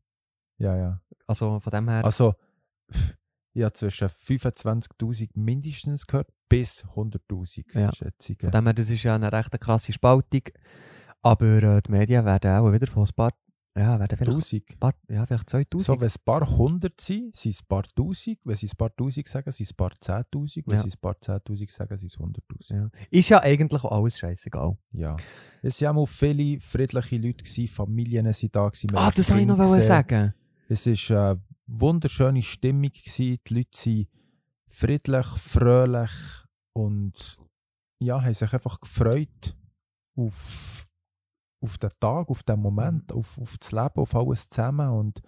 [0.57, 1.01] Ja, ja.
[1.27, 2.03] Also von dem her...
[2.03, 2.35] Also,
[3.53, 7.91] ich habe zwischen 25'000 mindestens gehört bis 100'000 Ja.
[7.93, 8.39] Schätzungen.
[8.39, 10.41] Von dem her, das ist ja eine recht krasse Spaltung.
[11.21, 13.31] Aber äh, die Medien werden auch wieder von ein paar...
[13.77, 14.31] Ja, werden vielleicht...
[14.37, 14.79] 1000.
[14.79, 15.85] Paar, ja, vielleicht 2000.
[15.85, 18.39] So, wenn es ein paar hundert sind, sind es ein paar tausend.
[18.45, 20.65] Wenn sie ein paar tausend sagen, sind es ein paar zehntausend.
[20.67, 20.81] Wenn Ja.
[20.83, 22.79] sie ein paar zehntausend sagen, sind es hunderttausend.
[22.93, 22.99] ja.
[23.11, 24.77] Ist ja eigentlich auch alles scheißegal.
[24.93, 25.15] Ja.
[25.61, 28.69] Es waren auch viele friedliche Leute, gewesen, Familien sind da.
[28.69, 29.81] Gewesen, Ah, das wollte ich noch gesehen.
[29.81, 30.33] sagen.
[30.69, 32.91] Es war eine wunderschöne Stimmung.
[32.93, 33.39] Gewesen.
[33.47, 34.07] Die Leute sind
[34.69, 36.11] friedlich, fröhlich
[36.73, 37.37] und
[37.99, 39.55] ja, haben sich einfach gefreut
[40.15, 40.85] auf,
[41.65, 44.89] auf den Tag, auf den Moment, auf, auf das Leben, auf alles zusammen.
[44.89, 45.21] Und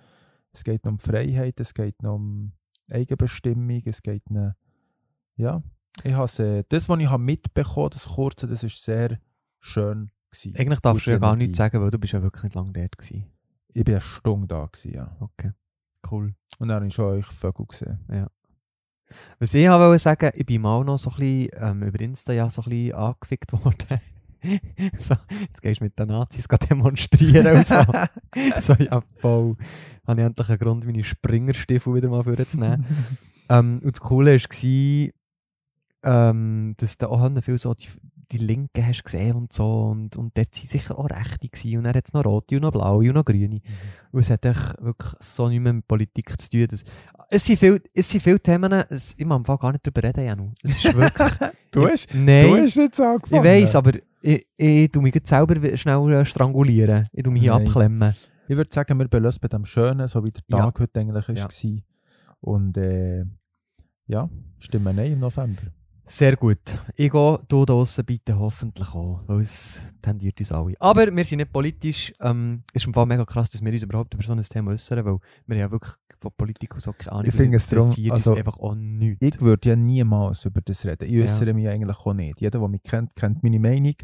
[0.54, 2.54] es geht um Freiheit, es geht um
[2.90, 4.54] Eigenbestimmung, es geht noch,
[5.36, 5.62] ja,
[6.04, 9.20] ich has, äh, das, was ich habe mitbekommen das Kurze, das ist sehr
[9.60, 10.56] schön gewesen.
[10.56, 12.72] Eigentlich darfst du ja Gute gar nichts sagen, weil du bist ja wirklich nicht lange
[12.72, 13.26] dort gewesen.
[13.74, 15.18] Ich bin eine Stunde da gewesen, ja.
[15.20, 15.52] Okay,
[16.12, 16.36] cool.
[16.60, 18.00] Und dann habe ich schon euch Vögel gesehen.
[19.40, 22.34] Was ich auch wollte sagen, ich bin mal noch so ein bisschen ähm, über Insta
[22.34, 24.00] ja so ein bisschen angefickt worden.
[24.98, 27.76] so, jetzt gehst du mit den Nazis demonstrieren und so.
[28.60, 29.56] so, ja, voll.
[30.06, 32.86] Habe ich endlich einen Grund, meine Springerstiefel wieder mal vorzunehmen.
[33.50, 35.12] ähm, und das Coole war,
[36.04, 37.88] ähm, dass du auch viel so die,
[38.32, 39.88] die Linken hast gesehen und so.
[39.92, 41.48] Und, und dort waren sicher auch Rechte.
[41.48, 41.78] Gewesen.
[41.78, 43.62] Und dann hat es noch Rote und noch Blaue und noch Grüne.
[44.12, 46.68] Und es hat echt wirklich so nichts mehr mit Politik zu tun.
[46.70, 46.84] Das,
[47.30, 50.04] es, sind viel, es sind viele Themen, es, ich mag im Fall gar nicht darüber
[50.04, 50.52] reden, Janu.
[50.64, 51.52] Es ist wirklich...
[51.72, 53.44] Du hast, ich, nein, du hast jetzt ich angefangen.
[53.44, 57.06] weiss, aber ich, ich tu mich jetzt selber schnell äh, strangulieren.
[57.12, 57.66] Ich tu mich hier Nein.
[57.68, 58.16] abklemmen.
[58.48, 60.58] Ich würde sagen, wir belassen bei dem Schönen, so wie der Ja.
[60.66, 61.44] Tag heute eigentlich Ja.
[61.46, 61.84] war.
[62.40, 63.26] Und äh,
[64.08, 65.62] ja, stimmen Nein im November.
[66.10, 66.58] Sehr gut.
[66.96, 70.74] Ich gehe hier draussen bitte hoffentlich auch, weil es tendiert uns alle.
[70.80, 72.14] Aber wir sind nicht politisch.
[72.22, 74.72] Ähm, es ist im Fall mega krass, dass wir uns überhaupt über so ein Thema
[74.72, 75.18] äußern, weil
[75.48, 78.36] wir ja wirklich von Politik und so keine Ahnung Ich was finde es darum, also,
[78.36, 79.26] einfach auch nichts.
[79.36, 81.04] Ich würde ja niemals über das reden.
[81.06, 81.24] Ich Ja.
[81.26, 82.40] äußere mich eigentlich auch nicht.
[82.40, 83.96] Jeder, der mich kennt, kennt meine Meinung.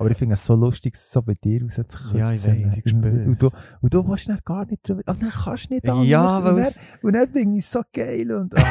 [0.00, 2.16] Aber ich finde es so lustig, so bei dir rauszukommen.
[2.16, 3.50] Ja, ich weiss, ich spüre und, du,
[3.82, 5.02] und du willst dann gar nicht drüber.
[5.04, 6.08] Und dann kannst du nicht anders.
[6.08, 8.32] Ja, und weil es, und dann finde ich es so geil.
[8.32, 8.62] Und, ah,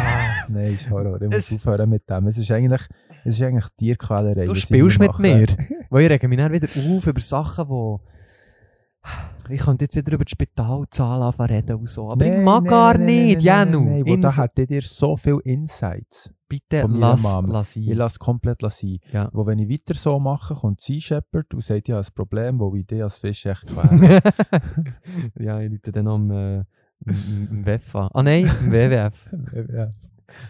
[0.47, 1.21] nein, ist Horror.
[1.21, 2.25] Ich muss aufhören mit dem.
[2.25, 2.81] Es ist eigentlich,
[3.23, 4.45] es ist eigentlich Tierquälerei.
[4.45, 5.45] du spielst mit mir.
[5.91, 8.01] Weil ich rege mich dann wieder auf über Sachen, wo
[9.49, 12.69] Ich könnte jetzt wieder über die Spitalzahlen reden und so, aber ich Nein, mag nein,
[12.69, 13.81] gar nein, nicht, Janu.
[13.81, 16.31] Nein, nein, da hättet ihr so viele Insights.
[16.47, 18.99] Bitte lass, lass Ich lasse komplett sein.
[19.11, 19.29] Ja.
[19.33, 22.75] Wo, wenn ich weiter so mache, kommt Sea Shepherd und sagt, ja, ein Problem, wo
[22.75, 24.19] ich dich als Fisch echt quäle.
[25.39, 26.57] ja, ich rufe dann noch am, äh,
[27.05, 28.09] im, im WEF an.
[28.13, 29.29] Ah nein, im WWF.
[29.73, 29.89] ja.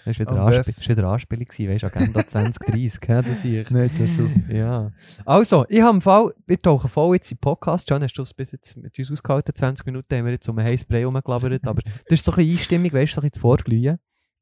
[0.06, 3.70] Das war wieder, das war eine Anspielung, weißt du, Agenda 2030, gell, das ich.
[3.72, 4.46] Nicht so schön.
[4.50, 4.92] Ja.
[5.26, 7.90] Also, ich habe im Fall, wir tauchen voll jetzt in den Podcast.
[7.90, 9.56] John, hast du es bis jetzt mit uns ausgehalten?
[9.56, 12.36] 20 Minuten haben wir jetzt um ein heißes Spray rumgelabert, aber das ist so ein
[12.38, 14.00] bisschen Einstimmung, weißt du, so ein bisschen zu Vorglühen,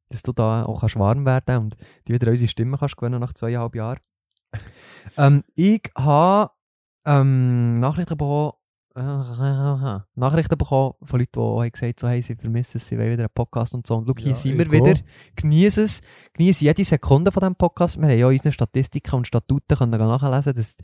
[0.10, 3.34] dass du da auch kannst warm werden und die wieder unsere Stimme kannst gewinnen nach
[3.34, 4.00] zweieinhalb Jahren.
[5.17, 6.52] ähm, ich habe
[7.06, 8.54] ähm, Nachrichten bekommen,
[10.16, 13.24] Nachrichten bekommen von Leuten, die haben gesagt so, hey, sie vermissen es, sie wollen wieder
[13.24, 13.96] einen Podcast und so.
[13.98, 14.94] Und schau, hier Ja, sind wir wieder.
[15.36, 16.02] Genieße es.
[16.34, 18.00] Genieße jede Sekunde von diesem Podcast.
[18.00, 20.76] Wir haben ja unsere Statistiken und Statuten können nachlesen, dass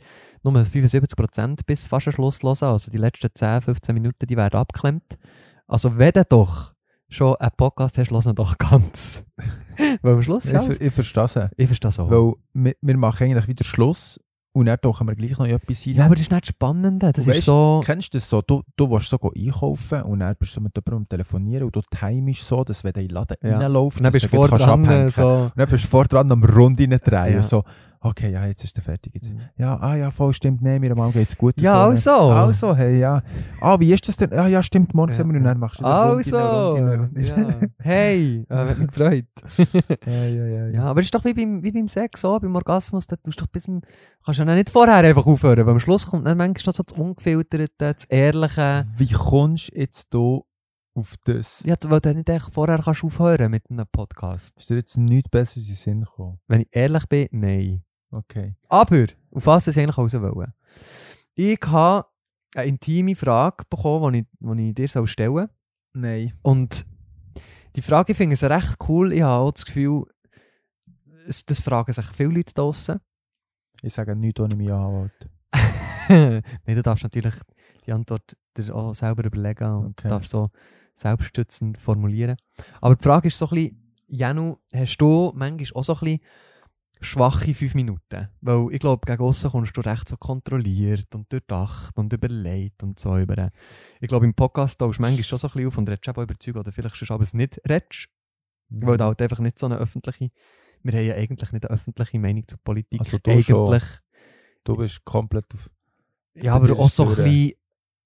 [0.42, 2.72] nur 75% bis fast am Schluss hören.
[2.72, 5.18] Also die letzten 10, 15 Minuten, die werden abgeklemmt.
[5.66, 6.72] Also wenn du doch
[7.08, 9.24] schon einen Podcast hast, lass ihn doch ganz.
[10.02, 10.62] Weil am Schluss, Ich, ja.
[10.62, 11.36] ver- ich verstehe es.
[11.56, 12.10] Ich verstehe das auch.
[12.10, 14.20] Weil wir, wir machen eigentlich wieder Schluss
[14.54, 15.94] und dann tauchen wir gleich noch etwas rein.
[15.94, 17.02] ja, aber das ist nicht spannend.
[17.02, 17.82] Das ist weisst, so...
[17.84, 18.40] Kennst du das so?
[18.40, 21.82] Du, du willst so einkaufen und dann bist du mit jemandem am telefonieren und du
[21.90, 23.58] timest so, dass wenn du in den Laden Ja.
[23.58, 25.28] reinläufst, Und dann bist du vor dran, so...
[25.28, 27.42] Und dann bist du vor dran am Rund drehen Ja.
[27.42, 27.64] so,
[28.04, 29.14] okay, ja, jetzt ist er fertig.
[29.14, 29.30] Jetzt.
[29.32, 29.40] Mhm.
[29.56, 31.60] Ja, ah ja, voll, stimmt, nee, mir mal geht's gut.
[31.60, 32.12] Ja, so.
[32.12, 32.30] also.
[32.30, 33.22] Also, hey, ja.
[33.60, 34.32] Ah, wie ist das denn?
[34.32, 35.16] Ah, ja, stimmt, morgen Ja.
[35.16, 37.20] sehen wir und dann machst du Also, Runde, Runde, Runde.
[37.22, 37.68] ja.
[37.84, 39.24] hey, äh, hat mich gefreut.
[40.06, 40.68] ja, ja, ja, ja.
[40.68, 43.40] Ja, aber es ist doch wie beim, wie beim Sex, so, beim Orgasmus, da tust
[43.40, 43.80] du doch bis zum,
[44.24, 46.82] kannst du ja nicht vorher einfach aufhören, weil am Schluss kommt dann manchmal noch so
[46.82, 48.86] das Ungefilterte, das Ehrliche.
[48.96, 50.40] Wie kommst du jetzt hier
[50.96, 51.62] auf das?
[51.64, 54.58] Ja, weil du nicht echt vorher kannst aufhören mit einem Podcast.
[54.60, 56.38] Ist dir jetzt nichts Besseres in den Sinn gekommen?
[56.46, 57.82] Wenn ich ehrlich bin, nein.
[58.14, 58.54] Okay.
[58.68, 60.52] Aber, auf was das ich eigentlich raus wollen?
[61.34, 62.06] Ich habe
[62.54, 64.26] eine intime Frage bekommen, die ich,
[64.74, 65.48] die ich dir stellen soll.
[65.94, 66.32] Nein.
[66.42, 66.84] Und
[67.76, 69.12] die Frage, ich finde es recht cool.
[69.12, 70.04] Ich habe auch das Gefühl,
[71.46, 73.00] das fragen sich viele Leute draussen.
[73.82, 75.30] Ich sage nichts, ohne mich anhalte.
[76.08, 77.34] Nein, du darfst natürlich
[77.86, 80.08] die Antwort dir auch selber überlegen und Okay.
[80.08, 80.50] darfst so
[80.94, 82.36] selbststützend formulieren.
[82.80, 86.20] Aber die Frage ist so ein bisschen, Janu, hast du manchmal auch so ein bisschen
[87.04, 88.28] schwache fünf Minuten?
[88.40, 92.98] Weil ich glaube, gegen aussen kommst du recht so kontrolliert und durchdacht und überlegt und
[92.98, 93.50] so über.
[94.00, 96.22] Ich glaube, im Podcast tauschst du manchmal schon so ein bisschen auf und redest eben
[96.22, 98.08] über Zeug oder vielleicht schon aber es nicht redest,
[98.68, 100.30] weil du halt einfach nicht so eine öffentliche,
[100.82, 103.00] wir haben ja eigentlich nicht eine öffentliche Meinung zur Politik.
[103.00, 103.46] Also du eigentlich.
[103.46, 103.80] schon.
[104.64, 105.70] Du bist komplett auf.
[106.34, 107.52] Ja, aber auch so ein bisschen,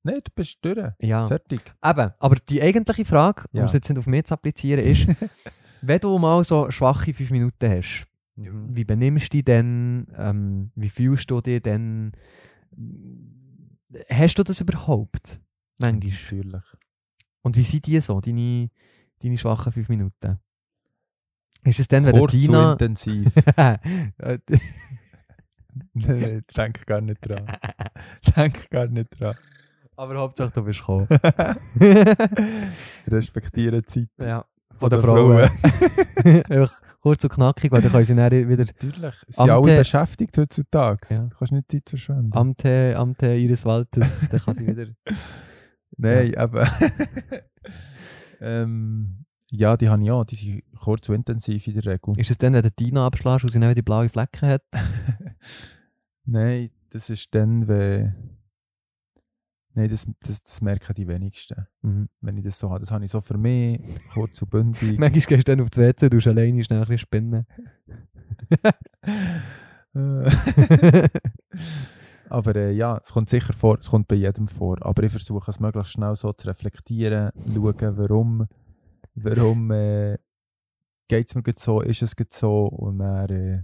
[0.02, 0.78] Nein, du bist durch.
[1.00, 1.26] ja.
[1.28, 1.60] Fertig.
[1.84, 3.66] Eben, aber die eigentliche Frage, um Ja.
[3.66, 5.06] es jetzt nicht auf mich zu applizieren, ist,
[5.82, 8.06] wenn du mal so schwache fünf Minuten hast,
[8.38, 10.06] wie benimmst du dich denn?
[10.16, 12.12] Ähm, wie fühlst du dich denn?
[14.08, 15.40] Hast du das überhaupt?
[15.80, 16.38] Manchmal.
[16.40, 16.64] Natürlich.
[17.42, 18.70] Und wie sind die so, deine,
[19.22, 20.38] deine schwachen fünf Minuten?
[21.64, 22.72] Ist es dann, wenn Kurz und Tina...
[22.72, 23.32] intensiv.
[23.56, 23.78] Nein,
[26.56, 27.46] denk gar nicht dran.
[28.36, 29.34] Denk gar nicht dran.
[29.96, 31.08] aber Hauptsache du bist gekommen.
[33.08, 34.08] Respektiere die Zeit.
[34.22, 34.44] ja,
[34.78, 36.44] von Von der der Frauen.
[36.48, 39.14] Einfach Kurz und knackig, weil dann können sie dann wieder Natürlich.
[39.28, 41.06] Sie sind alle beschäftigt heutzutage.
[41.10, 41.18] Ja.
[41.20, 42.32] Du kannst nicht Zeit verschwenden.
[42.32, 44.86] Amte, Amte ihres Waltes, dann kann sie wieder...
[45.96, 46.68] Nein, eben.
[48.40, 50.24] ähm, ja, die habe ich auch.
[50.24, 52.18] Die sind kurz und intensiv in der Regel.
[52.18, 54.62] Ist es dann, wenn der Tina abschlägst und sie dann die blaue Flecken hat?
[56.24, 58.37] Nein, das ist dann, wenn.
[59.78, 61.68] Nein, das, das, das merken die wenigsten.
[61.82, 62.08] Mhm.
[62.20, 62.80] Wenn ich das so habe.
[62.80, 63.80] Das habe ich so für mich,
[64.12, 64.82] kurz und bündig.
[64.98, 67.46] Manchmal gehst du dann auf das WC, du alleine schnell ein bisschen spinnen.
[72.28, 74.84] Aber äh, ja, es kommt sicher vor, es kommt bei jedem vor.
[74.84, 78.48] Aber ich versuche es möglichst schnell so zu reflektieren, schauen, warum,
[79.14, 80.18] warum äh,
[81.06, 83.62] geht es mir so, ist es so und dann äh,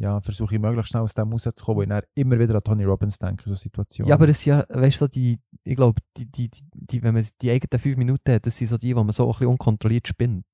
[0.00, 2.84] ja, versuche ich möglichst schnell aus dem rauszukommen, weil ich dann immer wieder an Tony
[2.84, 4.08] Robbins denke, so Situationen.
[4.08, 7.02] Ja, aber das sind ja, weißt du, so die, ich glaube, die, die, die, die,
[7.02, 9.32] wenn man die eigenen fünf Minuten hat, das sind so die, wo man so ein
[9.32, 10.46] bisschen unkontrolliert spinnt.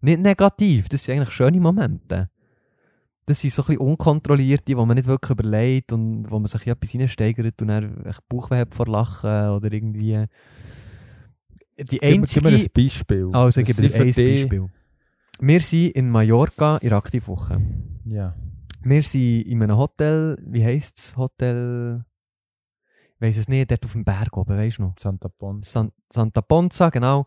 [0.00, 2.30] Nicht negativ, das sind eigentlich schöne Momente.
[3.26, 6.66] Das sind so ein bisschen unkontrollierte, wo man nicht wirklich überlegt und wo man sich
[6.66, 10.26] etwas reinsteigert und dann echt Bauchweh hat vor Lachen oder irgendwie...
[11.78, 12.50] Die mir- gib einzige...
[12.50, 13.30] mir ein Beispiel.
[13.32, 14.66] Also, ich gebe dir ein Beispiel.
[15.40, 17.60] Wir sind in Mallorca in der Aktivwoche.
[18.04, 18.34] Ja.
[18.86, 21.16] Wir sind in einem Hotel, wie heisst es?
[21.16, 22.04] Hotel.
[23.14, 24.94] Ich weiss es nicht, dort auf dem Berg oben, weißt du noch?
[24.98, 25.72] Santa Pons.
[25.72, 27.24] San Santa Ponza, genau.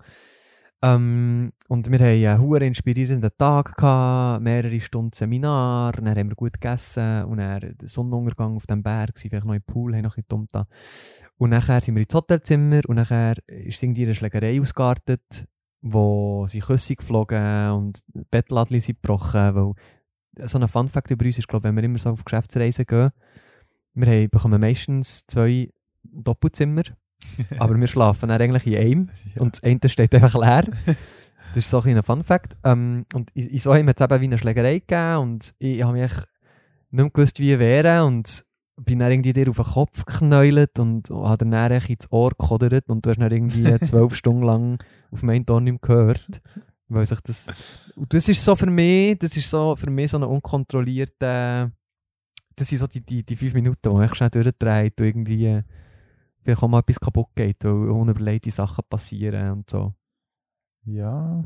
[0.84, 6.36] Ähm, und wir hatten einen hure inspirierenden Tag, gehabt, mehrere Stunden Seminar, dann haben wir
[6.36, 10.04] gut gegessen und dann der Sonnenuntergang auf dem Berg, gewesen, vielleicht noch im Pool, haben
[10.04, 10.68] noch ein bisschen da.
[11.38, 15.48] Und nachher sind wir ins Hotelzimmer und nachher ist irgendwie eine Schlägerei ausgeartet,
[15.82, 19.74] wo sie Küsse geflogen und Bettladli sind gebrochen, weil
[20.46, 23.12] so ein Funfact über uns ist, glaube ich, wenn wir immer so auf Geschäftsreisen gehen,
[23.94, 25.72] wir haben, bekommen meistens zwei
[26.04, 26.84] Doppelzimmer,
[27.60, 30.64] aber wir schlafen dann eigentlich in einem und das eine steht einfach leer.
[31.54, 32.58] Das ist so ein, ein Fun-Fact.
[32.64, 35.82] Ähm, und in, in so einem hat es eben wie eine Schlägerei gegeben und ich,
[35.82, 36.24] habe mich nicht
[36.92, 38.46] mehr gewusst, wie wehren und
[38.78, 43.06] bin dann irgendwie dir auf den Kopf geknäult und habe dann, ins Ohr gekodert und
[43.06, 46.42] du hast dann irgendwie zwölf Stunden lang auf meinen Ton nicht mehr gehört.
[46.90, 47.48] Weil sich das,
[47.96, 51.72] und das ist so für mich, das ist so für mich so eine unkontrollierte,
[52.56, 55.62] das sind so die, die, die fünf Minuten, wo ich schnell durchdreht und irgendwie
[56.42, 59.94] vielleicht auch mal etwas kaputt geht, weil unüberlegte Sachen passieren und so.
[60.86, 61.44] Ja.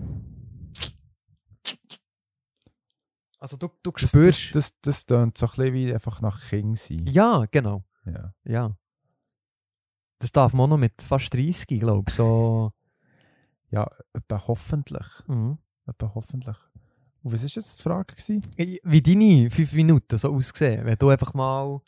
[3.39, 4.55] Also du, du Das, spürst...
[4.55, 7.07] das, das, das tönt so ein bisschen wie einfach nach King sein.
[7.07, 7.83] ja, genau.
[8.05, 8.33] Ja.
[8.43, 8.77] Ja.
[10.19, 12.13] Das darf man auch noch mit fast 30, glaube ich.
[12.13, 12.71] So,
[13.71, 15.07] Ja, etwa hoffentlich.
[15.27, 15.57] mhm.
[15.87, 16.57] Etwa hoffentlich.
[17.23, 18.15] Und was war jetzt die Frage?
[18.15, 18.43] Gewesen?
[18.83, 21.81] Wie deine fünf Minuten so aussehen, wenn du einfach mal...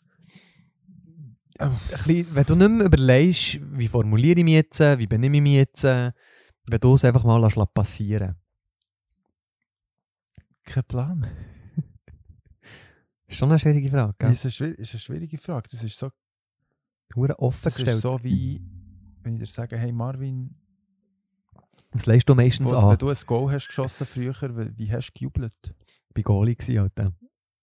[1.58, 5.42] Ein bisschen, wenn du nicht mehr überlegst, wie formuliere ich mich jetzt, wie benehme ich
[5.42, 8.34] mich jetzt, wenn du es einfach mal lässt passieren
[10.64, 11.24] Kein Plan.
[13.28, 14.30] Ist schon eine schwierige Frage, gell?
[14.30, 15.68] Das ist eine, ist eine schwierige Frage.
[15.70, 16.10] Das ist so,
[17.14, 17.96] Hure offen das gestellt.
[17.96, 18.60] ist so wie,
[19.22, 20.54] wenn ich dir sage, hey Marvin,
[21.92, 22.90] Was leist du meistens wo, an?
[22.90, 24.34] wenn du ein Goal hast geschossen früher,
[24.76, 25.52] wie, hast du gejubelt?
[26.16, 27.12] Ich war Goalie, Alter.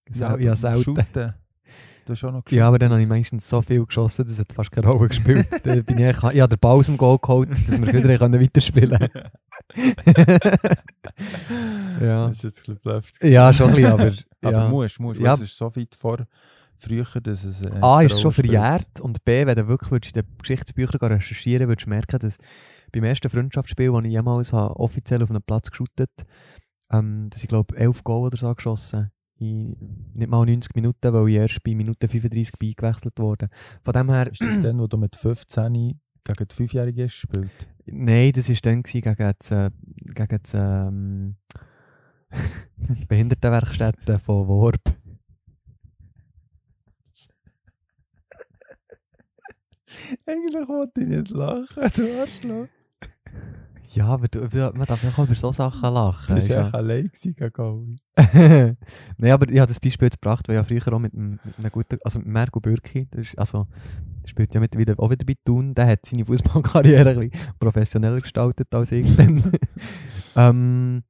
[0.09, 0.83] Sel aber ja, selten.
[0.83, 1.33] Shooten.
[2.05, 4.51] Du hast auch noch Ja, aber dann habe ich meistens so viel geschossen, das hat
[4.51, 5.47] fast keine Rolle gespielt.
[5.63, 8.41] dann bin ich, ich habe den Ball aus dem Goal geholt, dass wir wieder können
[8.41, 8.99] weiterspielen
[12.01, 12.27] ja.
[12.27, 13.05] Das ist jetzt ein bisschen blöd.
[13.21, 14.11] ja, schon ein bisschen, aber...
[14.41, 14.69] Aber ja.
[14.69, 15.19] musst, musst.
[15.19, 15.27] Ja.
[15.27, 15.33] Ja.
[15.35, 16.25] Es ist so weit vor
[16.81, 17.63] früher, dass es.
[17.63, 21.67] Äh, A ist schon verjährt und B, wenn du wirklich würdest in den Geschichtsbüchern recherchieren
[21.67, 22.37] würdest du merken, dass
[22.91, 26.11] beim ersten Freundschaftsspiel, das ich jemals habe, offiziell auf einem Platz geshootet
[26.91, 29.75] ähm, dass ich glaube 11 Goal oder so geschossen in
[30.13, 33.49] nicht mal 90 Minuten, weil ich erst bei Minute 35 beigewechselt wurde.
[33.81, 37.49] Von dem her, Ist das dann, wo du mit 15 gegen die 5-Jährige hast gespielt?
[37.87, 39.71] nein, das war dann gegen das, äh,
[40.13, 41.35] gegen das ähm,
[43.07, 44.93] Behindertenwerkstätte von Worb.
[50.25, 52.67] Eigentlich wollte ich nicht lachen, du Arschloch.
[53.93, 54.39] Ja, aber du,
[54.73, 56.35] man darf auch über so Sachen lachen.
[56.35, 57.99] Du ist warst ja- allein gewesen.
[59.17, 61.39] Nein, aber ich habe das Beispiel jetzt gebracht, weil ich ja früher auch mit einem,
[61.43, 63.67] mit einem guten, also mit Merko Bürki, der ist, also,
[64.23, 68.73] spielt ja mittlerweile auch wieder bei Thun, der hat seine Fußballkarriere ein bisschen professioneller gestaltet
[68.73, 69.05] als ich
[70.37, 71.03] ähm,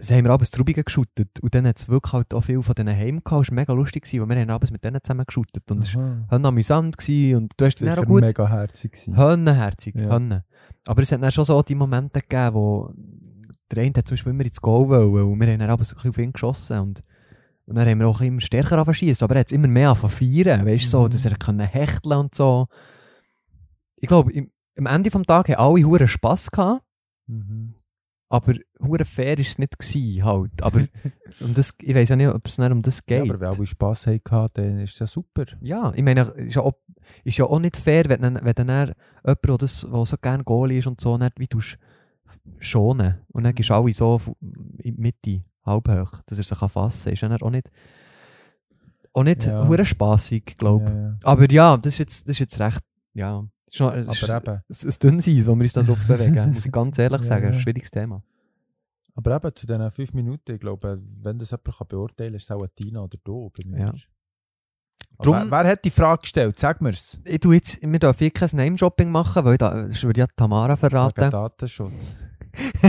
[0.00, 2.74] sie haben wir abends Trubingen geshootet und dann hat es wirklich halt auch viel von
[2.74, 5.24] denen heim gehabt, es war mega lustig gewesen, weil wir haben abends mit denen zusammen
[5.26, 8.92] geshootet und es war amüsant gewesen und du hast dann Sicher auch gut mega herzig
[8.92, 9.14] gewesen.
[9.98, 10.08] Ja.
[10.08, 10.44] Hörner.
[10.86, 12.92] Aber es hat dann schon so die Momente gegeben, wo
[13.70, 15.94] der eine hat zum Beispiel immer ins Goal wollen und wir haben dann aber so
[15.94, 17.02] ein bisschen auf ihn geschossen und,
[17.66, 20.12] und dann haben wir auch immer stärker angefangen aber er hat es immer mehr angefangen
[20.12, 21.10] feiern, weißt du, so, Mhm.
[21.10, 22.66] dass er können hechteln und so.
[23.96, 26.82] Ich glaube, im, am Ende des Tages haben alle Huren Spass gehabt,
[27.26, 27.74] Mhm.
[28.30, 30.62] Aber Huren fair war es nicht gewesen, halt.
[30.62, 30.80] Aber
[31.40, 33.30] um das, ich weiß ja nicht, ob es nicht um das Ja, geht.
[33.30, 35.44] aber wenn alle Spass hatten, dann ist es ja super.
[35.60, 36.74] Ja, ich meine, ist ja auch,
[37.24, 38.96] ist ja auch nicht fair, wenn, dann- wenn dann jemand,
[39.44, 41.58] der das, der so gerne Goalie ist und so, nicht wie du
[42.60, 43.16] schonen.
[43.32, 47.04] Und dann gehst du alle so in die Mitte, halb hoch, dass er sich fassen
[47.04, 47.12] kann.
[47.12, 47.70] Ist ja auch nicht,
[49.12, 49.66] auch nicht Ja.
[49.66, 50.90] hure spassig, glaube ich.
[50.90, 51.16] Ja, ja.
[51.24, 52.80] Aber ja, das ist jetzt, das ist jetzt recht,
[53.14, 53.44] ja.
[53.70, 56.06] Ist noch, es ist Aber eben, ein, ein dünnes Eis, wo wir uns da drauf
[56.06, 57.46] bewegen, muss ich ganz ehrlich Ja, sagen.
[57.48, 57.60] Ein ja.
[57.60, 58.22] schwieriges Thema.
[59.14, 62.44] aber eben zu diesen fünf Minuten, ich glaube, wenn das jemand kann beurteilen kann, ist
[62.44, 63.78] es auch ein Tina oder du bei mir.
[63.78, 63.92] Ja.
[65.22, 66.58] Drum- wer, wer hat die Frage gestellt?
[66.58, 67.20] Sag mir's.
[67.24, 70.70] Ich tue jetzt, wir dürfen hier kein Name-Shopping machen, weil da, das würde ja Tamara
[70.72, 71.30] Wegen verraten.
[71.30, 72.16] Datenschutz.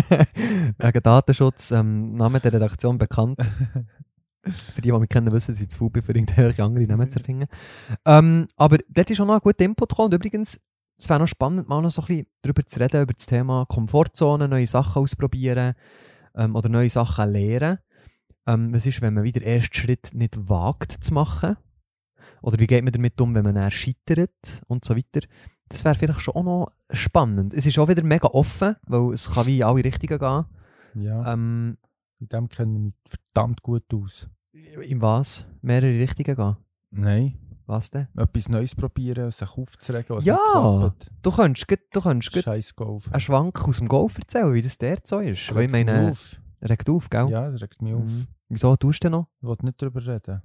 [0.78, 3.40] Wegen Datenschutz, ähm, Name der Redaktion bekannt.
[4.74, 7.20] für die, die mich kennen, wissen, sie zu faul bin, für irgendwelche andere Namen zu
[7.20, 7.46] erfinden.
[8.06, 10.08] Ähm, aber dort ist auch noch ein guter Input gekommen.
[10.08, 10.60] Und übrigens,
[11.02, 13.66] es wäre noch spannend, mal noch so ein bisschen darüber zu reden, über das Thema
[13.66, 15.74] Komfortzone, neue Sachen ausprobieren
[16.36, 17.80] ähm, oder neue Sachen lernen.
[18.46, 21.58] Ähm, was ist, wenn man wieder den ersten Schritt nicht wagt zu machen?
[22.44, 25.28] Oder wie geht man damit um, wenn man dann scheitert und so weiter?
[25.70, 27.54] Das wäre vielleicht schon auch noch spannend.
[27.54, 31.04] Es ist auch wieder mega offen, weil es kann wie in alle Richtungen gehen.
[31.04, 31.78] Ja, Ähm,
[32.20, 34.30] in dem kenne ich mich verdammt gut aus.
[34.54, 35.46] in was?
[35.62, 36.58] Mehrere Richtungen gehen?
[36.92, 37.38] Nein,
[37.72, 38.10] Was denn?
[38.18, 40.36] Etwas Neues probieren, sich aufzuregen, was Ja.
[40.36, 41.12] nicht klappt.
[41.22, 43.08] Du könntest, du könntest Scheiß Golf.
[43.10, 45.56] einen Schwank aus dem Golf erzählen, wie das dort so ist.
[45.56, 46.36] Weil ich meine, Auf.
[46.62, 47.30] regt auf, gell?
[47.30, 48.04] Ja, das regt mich auf.
[48.04, 48.28] Mhm.
[48.50, 49.28] Wieso tust du denn noch?
[49.42, 50.42] Ich will nicht drüber reden.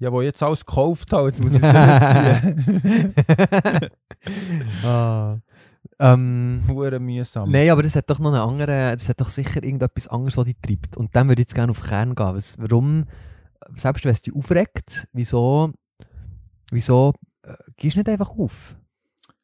[0.00, 3.90] Ja, wo ich jetzt alles gekauft habe, jetzt muss ich es durchziehen.
[4.84, 5.36] ah.
[6.00, 7.48] ähm, Hure mühsam.
[7.48, 10.46] Nein, aber das hat doch noch einen anderen, das hat doch sicher irgendetwas anderes, was
[10.46, 10.96] dich treibt.
[10.96, 12.34] Und dann würde ich jetzt gerne auf den Kern gehen.
[12.34, 13.04] Was, warum,
[13.76, 15.72] selbst wenn es dich aufregt, wieso,
[16.70, 18.76] wieso äh, gehst du nicht einfach auf?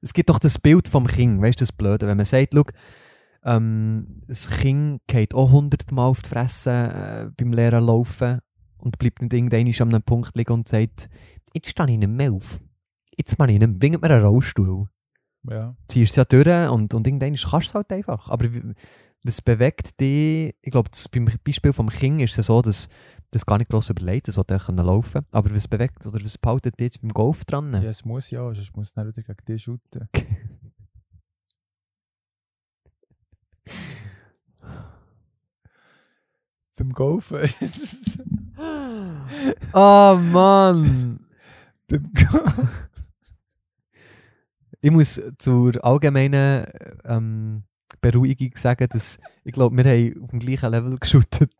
[0.03, 2.65] Es gibt doch das Bild vom Kind, weißt du, das Blöde, wenn man sagt, schau,
[3.45, 8.41] ähm, das Kind geht auch hundertmal auf die Fresse äh, beim Lehren laufen
[8.79, 11.09] und bleibt nicht irgendwann an einem Punkt liegen und sagt,
[11.55, 12.61] jetzt stehe ich nicht mehr auf.
[13.17, 14.89] Jetzt mache ich nicht mehr, bringt mir einen Rollstuhl
[15.49, 15.75] Ja.
[15.89, 18.29] ziehst es ja durch und, und irgendwann kannst du es halt einfach.
[18.31, 18.47] Aber
[19.23, 20.55] was bewegt dich?
[20.63, 22.89] Ich glaube, beim Beispiel vom Kind ist es so, dass
[23.31, 25.25] das gar nicht gross überlegt, das will können laufen.
[25.31, 27.73] Aber was bewegt oder was behaltet dich jetzt beim Golf dran?
[27.73, 30.09] ja, es muss ja, sonst muss es dann wieder gegen dich shooten.
[36.77, 37.49] Beim Golfen.
[39.75, 41.21] Oh Mann!
[41.87, 42.69] Beim Golfen.
[44.81, 46.67] Ich muss zur allgemeinen
[47.05, 47.65] ähm,
[48.01, 51.53] Beruhigung sagen, dass ich glaube, wir haben auf dem gleichen Level geshootet.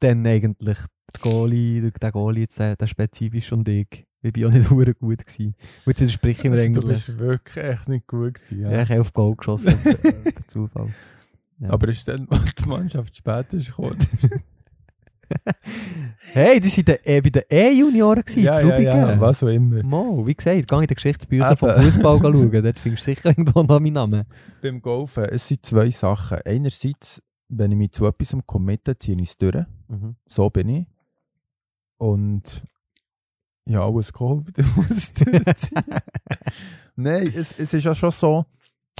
[0.00, 0.78] Dann eigentlich
[1.14, 4.06] der Goalie, der, Goalie jetzt, äh, der spezifisch und ich.
[4.22, 5.54] Ich bin auch nicht hure gut gewesen.
[5.84, 7.06] Und jetzt widerspreche ich mir Also, du eigentlich.
[7.06, 8.60] bist wirklich echt nicht gut gewesen.
[8.60, 8.70] Ja.
[8.72, 9.78] Ja, ich habe auf Goal geschossen.
[9.82, 9.94] per-
[10.32, 10.88] per Zufall.
[11.58, 11.70] Ja.
[11.70, 12.26] Aber ist dann,
[12.58, 13.96] die Mannschaft später gekommen?
[16.32, 19.20] hey, die waren äh, bei den E-Junioren ja, ja, in ja, Zubingen.
[19.20, 19.82] was auch immer.
[19.82, 21.70] Mo, wie gesagt, geh in den Geschichtsbüchern vom.
[21.70, 22.50] Fußball schauen.
[22.62, 24.24] Dort findest du sicher irgendwo noch meinen Namen.
[24.62, 26.38] Beim Golfen, es sind zwei Sachen.
[26.44, 29.64] Einerseits, wenn ich mich zu etwas committe, ziehe ich es durch.
[29.88, 30.16] Mhm.
[30.26, 30.86] So bin ich.
[31.98, 32.64] Und
[33.68, 35.84] ja, alles ich es durchziehen.
[36.96, 38.46] Nein, es, es ist ja schon so,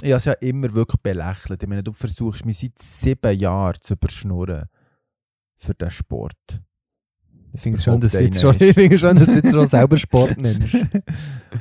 [0.01, 1.63] ich habe es ja immer wirklich belächelt.
[1.63, 4.67] Ich meine, du versuchst mich seit sieben Jahren zu überschnurren
[5.55, 6.61] für den Sport.
[7.53, 9.97] Ich finde es dass du Überhaupt jetzt schon, ich finde dass du jetzt schon selber
[9.97, 10.75] Sport nennst.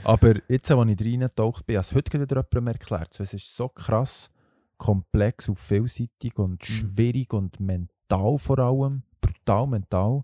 [0.04, 3.14] Aber jetzt, als ich reingetaucht bin, habe ich es heute wieder jemandem erklärt.
[3.14, 4.30] So, es ist so krass
[4.78, 9.02] komplex und vielseitig und schwierig und mental vor allem.
[9.20, 10.22] Brutal mental.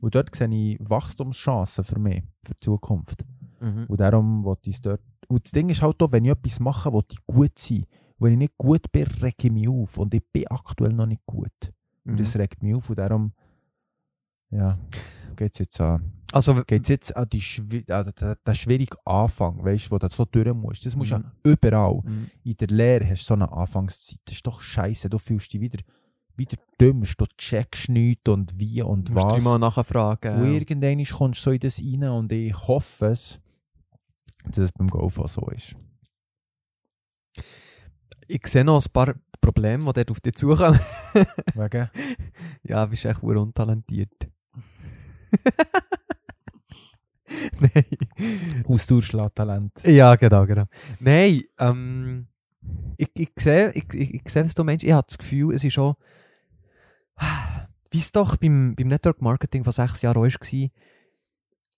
[0.00, 3.24] Und dort sehe ich Wachstumschancen für mich, für die Zukunft.
[3.60, 3.86] Mhm.
[3.88, 5.00] Und darum wollte ich es dort.
[5.28, 7.86] Und das Ding ist halt auch, wenn ich etwas mache, will ich gut sein.
[8.18, 9.98] Wenn ich nicht gut bin, rege ich mich auf.
[9.98, 11.50] Und ich bin aktuell noch nicht gut.
[12.04, 12.16] Und Mhm.
[12.18, 12.90] das regt mich auf.
[12.90, 13.32] Und darum,
[14.50, 14.78] ja,
[15.34, 18.96] geht es jetzt an Also, geht es jetzt an, die schwi- an den, den schwierigen
[19.04, 20.84] Anfang, weißt, wo du so durch musst.
[20.86, 21.24] Das musst du Mhm.
[21.24, 22.00] ja überall.
[22.04, 22.30] Mhm.
[22.44, 24.18] In der Lehre hast du so eine Anfangszeit.
[24.24, 25.08] Das ist doch scheiße.
[25.10, 25.78] Du fühlst dich wieder,
[26.36, 27.04] wieder dumm.
[27.16, 29.32] Du checkst nichts und wie und du musst was.
[29.34, 30.40] dreimal nachfragen.
[30.42, 33.40] Und irgendwann kommst du so in das rein und ich hoffe es,
[34.46, 35.74] dass es beim Golf auch so ist.
[38.26, 40.78] Ich sehe noch ein paar Probleme, die dort auf dich zukommen.
[41.54, 41.90] Wegen?
[42.62, 44.28] ja, bist echt untalentiert.
[47.60, 48.64] Nein.
[48.66, 49.82] Austauschtalent.
[49.84, 50.64] Ja, genau, genau.
[51.00, 52.28] Nein, ähm,
[52.96, 54.84] ich, ich, sehe, ich, ich, ich sehe, was du meinst.
[54.84, 55.94] Ich habe das Gefühl, es ist schon,
[57.90, 60.70] wie es doch beim, beim Network Marketing vor sechs Jahren auch war,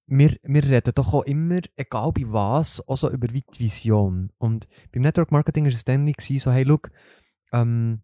[0.09, 4.31] wir, wir reden doch auch immer, egal bei was, auch so über die Vision.
[4.39, 6.81] Und beim Network Marketing war es dann nicht so, hey, schau,
[7.53, 8.03] ähm,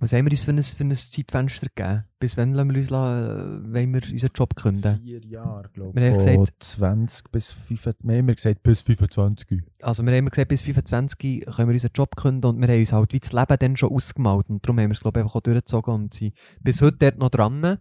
[0.00, 2.04] was haben wir uns für ein, für ein Zeitfenster gegeben?
[2.18, 5.00] Bis wann lassen wir uns, lassen, wollen wir unseren Job künden?
[5.02, 8.08] Vier Jahre, glaube Wir haben Von gesagt- 20 bis 25.
[8.08, 9.62] Wir haben gesagt, bis 25.
[9.82, 12.92] Also wir haben gesagt, bis 25 können wir unseren Job künden und wir haben uns
[12.92, 15.36] halt wie das Leben dann schon ausgemalt und darum haben wir es glaube ich einfach
[15.36, 17.78] auch durchgezogen und sind bis heute dort noch dran.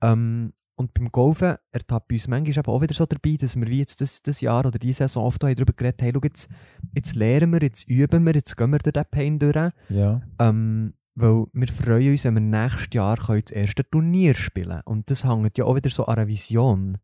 [0.00, 3.66] Ähm, und beim Golfen ertappt bei uns manchmal eben auch wieder so dabei, dass wir
[3.68, 6.20] wie jetzt das, das Jahr oder diese Saison oft auch darüber geredet haben, hey, schau,
[6.24, 6.48] jetzt,
[6.94, 9.72] jetzt lernen wir, jetzt üben wir, jetzt gehen wir durch den Pain durch.
[9.90, 10.22] Ja.
[10.38, 15.10] Ähm, weil wir freuen uns, wenn wir nächstes Jahr können das erste Turnier spielen Und
[15.10, 16.98] das hängt ja auch wieder so an einer Vision.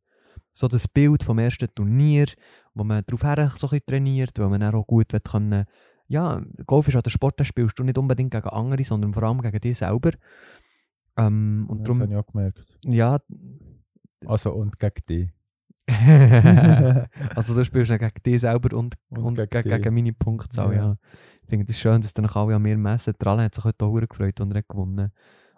[0.53, 2.27] So das Bild vom ersten Turnier,
[2.75, 5.65] wo man darauf her so ein trainiert, weil man dann auch gut wird können.
[6.09, 9.25] Ja, Golf ist auch der Sport, den spielst du nicht unbedingt gegen andere, sondern vor
[9.25, 10.13] allem gegen dich selber.
[11.17, 12.65] Ähm, und das habe ich auch gemerkt.
[12.85, 13.21] ja.
[14.25, 15.31] Also und gegen dich.
[17.35, 20.75] also du spielst dann gegen dich selber und, Und und, gegen gegen, gegen meine Punktzahl,
[20.75, 20.83] ja.
[20.83, 20.97] Ja.
[21.49, 23.15] Ich finde es schön, dass dann alle an mir messen.
[23.19, 25.11] Der Alain hat sich heute auch gefreut und er hat gewonnen.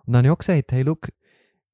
[0.07, 1.09] Und dann habe ich auch gesagt, hey, look,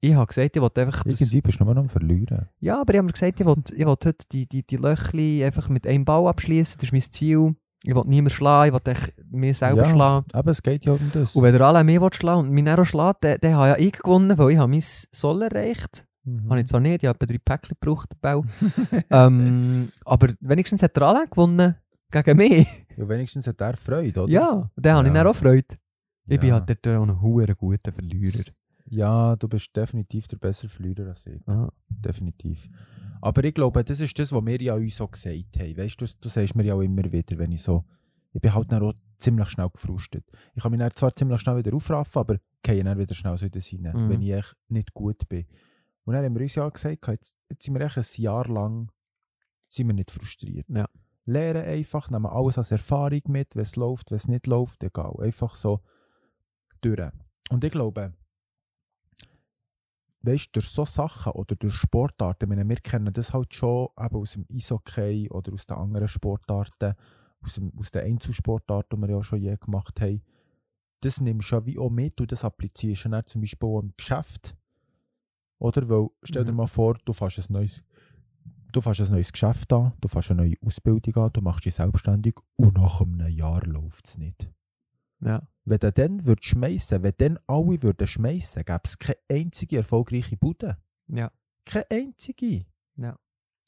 [0.01, 1.21] ich habe gesagt, ich wollte einfach das...
[1.21, 2.49] Irgendwie bist du nur noch am Verlieren.
[2.61, 5.45] Ja, aber ich habe mir gesagt, ich wollte, ich wollte heute die, die, die Löchli
[5.45, 6.79] einfach mit einem Ball abschließen.
[6.79, 7.57] Das ist mein Ziel.
[7.83, 8.95] Ich wollte niemand schlagen, ich wollte
[9.31, 9.91] mich selber Ja.
[9.91, 10.27] schlagen.
[10.33, 11.37] Aber es geht ja um das.
[11.37, 13.93] Und wenn der Alain mich schlagen und mich auch schlägt, dann, dann habe ja ich
[13.93, 16.07] gewonnen, weil ich habe mein Soll erreicht.
[16.25, 16.49] Mhm.
[16.49, 18.45] Habe ich zwar nicht, ich habe etwa drei Päckchen gebraucht, der Bau.
[19.11, 21.77] ähm, aber wenigstens hat er alle gewonnen.
[22.11, 22.67] Gegen mich.
[22.97, 24.33] Ja, wenigstens hat er Freude, oder?
[24.33, 25.23] Ja, und dann habe ich Ja.
[25.23, 25.75] dann auch Freude.
[26.29, 26.55] Ich bin Ja.
[26.57, 28.45] halt dort auch ein hure guter Verlierer.
[28.89, 31.41] Ja, du bist definitiv der bessere Verlierer als ich.
[31.49, 31.71] Ah.
[31.89, 32.69] Definitiv.
[33.21, 35.77] Aber ich glaube, das ist das, was wir ja uns so gesagt haben.
[35.77, 37.85] Weißt du, du sagst mir ja auch immer wieder, wenn ich so.
[38.33, 40.25] Ich bin halt dann auch ziemlich schnell gefrustet.
[40.55, 43.47] Ich kann mich dann zwar ziemlich schnell wieder aufraffen, aber gehe dann wieder schnell so
[43.47, 44.11] in das hinein, Mhm.
[44.11, 45.47] wenn ich echt nicht gut bin.
[46.05, 48.93] Und dann haben wir uns ja gesagt, jetzt, jetzt sind wir echt ein Jahr lang
[49.69, 50.67] sind wir nicht frustriert.
[50.69, 50.87] Ja.
[51.27, 55.15] Lehren einfach, nehmen alles als Erfahrung mit, es läuft, es nicht läuft, egal.
[55.21, 55.81] Einfach so
[56.81, 57.11] durch.
[57.51, 58.13] Und ich glaube,
[60.23, 64.33] weißt, durch so Sachen oder durch Sportarten, meine, wir kennen das halt schon eben aus
[64.33, 66.95] dem Eishockey oder aus den anderen Sportarten,
[67.43, 70.23] aus, dem, aus den Einzelsportarten, die wir ja schon je gemacht haben,
[71.01, 73.81] das nimmst du ja wie auch mit und das applizierst du dann zum Beispiel auch
[73.81, 74.57] im Geschäft.
[75.59, 75.89] Oder?
[75.89, 76.57] Weil, stell dir Mhm.
[76.59, 77.85] mal vor, du fährst ein neues
[78.77, 81.75] Du fährst ein neues Geschäft an, du fährst eine neue Ausbildung an, du machst dich
[81.75, 84.51] selbstständig und nach einem Jahr läuft es nicht.
[85.21, 85.49] Ja.
[85.65, 90.37] Wenn du dann würdest schmeissen, wenn dann alle würden schmeissen, gäbe es keine einzige erfolgreiche
[90.37, 90.77] Bude.
[91.07, 91.33] Ja.
[91.65, 92.67] Keine einzige.
[92.99, 93.19] Ja.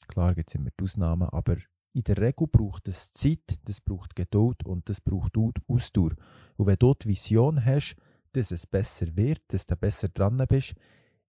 [0.07, 1.57] Klar gibt es immer die Ausnahmen, aber
[1.93, 6.11] in der Regel braucht es Zeit, das braucht Geduld und das braucht Au- Ausdauer.
[6.55, 7.95] Und wenn du die Vision hast,
[8.33, 10.75] dass es besser wird, dass du besser dran bist,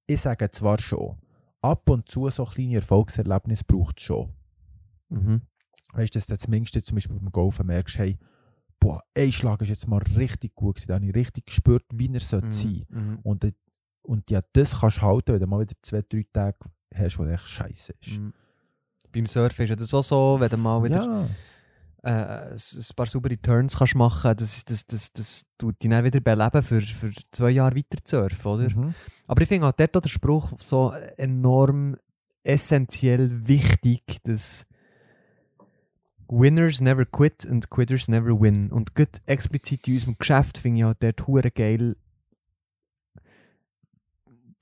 [0.07, 1.17] ich sage zwar schon,
[1.63, 4.33] ab und zu so kleine Erfolgserlebnisse braucht es schon.
[5.09, 5.43] Mhm.
[5.93, 8.19] Weißt du, dass du zumindest jetzt zum Beispiel beim Golfen merkst, hey,
[8.79, 12.13] boah, ein Schlag ist jetzt mal richtig gut gewesen, da habe ich richtig gespürt, wie
[12.13, 12.87] er sollte sein.
[12.89, 13.19] Mhm.
[13.23, 13.53] Und,
[14.03, 16.59] und ja, das kannst du halten, wenn du mal wieder zwei, drei Tage
[16.95, 18.19] hast, wo echt scheiße ist.
[18.19, 18.33] Mhm.
[19.13, 21.29] Beim Surfen ist ja das auch so, wenn du mal wieder Ja,
[22.03, 26.21] äh, ein paar saubere Turns kannst machen das, das, das, das tut dich dann wieder
[26.21, 28.71] beleben, für, für zwei Jahre weiter zu surfen, oder?
[28.71, 28.95] Mhm.
[29.27, 31.97] Aber ich finde halt dort auch der Spruch so enorm
[32.43, 34.67] essentiell wichtig, dass
[36.31, 38.71] Winners never quit and quitters never win.
[38.71, 41.97] Und gut explizit in unserem Geschäft finde ich halt dort hure geil.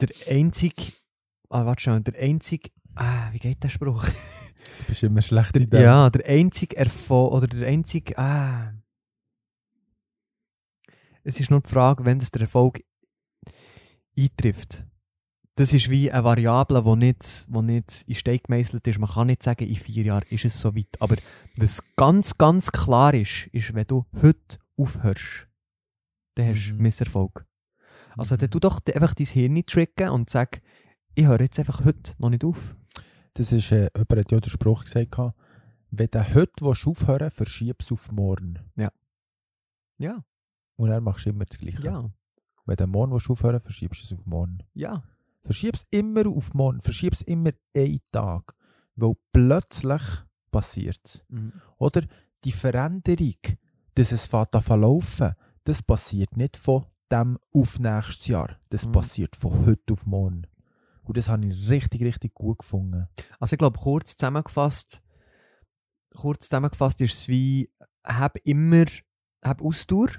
[0.01, 0.93] Der einzige,
[1.51, 4.09] ah, warte schon, der einzige, ah, wie geht der Spruch?
[4.79, 5.83] Du bist immer schlecht in dem.
[5.83, 8.73] Ja, der einzige Erfolg, oder der einzige, ah.
[11.25, 12.81] Es ist nur die Frage, wenn das der Erfolg
[14.17, 14.85] eintrifft.
[15.57, 18.99] Das ist wie eine Variable, die nicht, wo nicht in Stein gemeißelt ist.
[19.01, 20.97] Man kann nicht sagen, in vier Jahren ist es so weit.
[21.01, 21.17] Aber
[21.57, 25.49] was ganz, ganz klar ist, ist, wenn du heute aufhörst,
[26.37, 26.83] dann hast du Mhm.
[26.83, 27.45] Misserfolg.
[28.17, 28.39] Also Mhm.
[28.39, 30.63] dann tu doch einfach dein Hirn tricken und sag,
[31.17, 32.77] ich höre jetzt einfach heute noch nicht auf.
[33.39, 35.17] Das ist, äh, jemand hat ja den Spruch gesagt,
[35.91, 38.59] wenn du heute aufhören willst, verschieb es auf morgen.
[39.99, 40.25] Ja,
[40.77, 41.83] Und dann machst du immer das Gleiche.
[41.85, 42.11] ja,
[42.67, 44.59] Wenn du morgen aufhören willst, verschiebst du es auf morgen.
[44.75, 45.03] ja.
[45.45, 46.83] Verschieb es immer auf morgen.
[46.83, 48.55] Verschieb es immer einen Tag.
[48.97, 50.03] Weil plötzlich
[50.51, 51.25] passiert es.
[51.29, 51.53] Mhm.
[51.79, 52.03] Oder
[52.45, 53.37] die Veränderung,
[53.95, 55.33] dass es verlaufen,
[55.65, 58.59] das passiert nicht von dem auf nächstes Jahr.
[58.69, 58.93] Das Mhm.
[58.93, 60.43] passiert von heute auf morgen.
[61.09, 63.09] Und das habe ich richtig, richtig gut gefunden.
[63.41, 65.03] Also ich glaube, kurz zusammengefasst,
[66.15, 67.71] kurz zusammengefasst ist es wie,
[68.05, 68.85] hab immer,
[69.43, 70.11] hab Ausdauer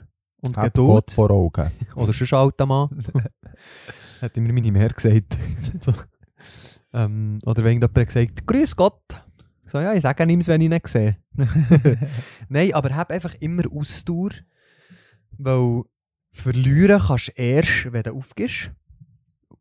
[0.42, 0.88] und Hab Geduld.
[0.88, 1.72] Gott vor Augen.
[1.96, 2.90] Oder schon alter Mann.
[4.22, 5.38] Hat mir meine Mehr gesagt.
[5.82, 5.94] so.
[6.94, 9.02] ähm, oder wenn jemand gesagt Grüß Gott.
[9.66, 11.18] So, ja, ich sage ihm wenn ich ihn nicht sehe.
[12.50, 14.32] Nein, aber hab einfach immer Ausdauer,
[15.38, 15.84] weil
[16.32, 18.72] verlieren kannst du erst, wenn du aufgibst.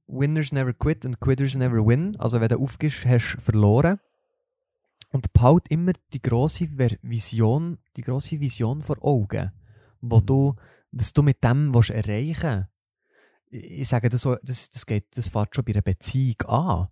[0.09, 2.17] Winners never quit and quitters never win.
[2.19, 4.01] Also wenn du aufgibst, hast du verloren.
[5.11, 6.21] Und behalt immer die
[6.77, 9.53] Ver- Vision, die grosse Vision vor Augen,
[10.03, 10.27] wo Mhm.
[10.27, 10.55] du,
[10.93, 12.69] was du mit dem willst erreichen
[13.51, 16.89] Ich sage das so, das, das geht, das fängt schon bei einer Beziehung an.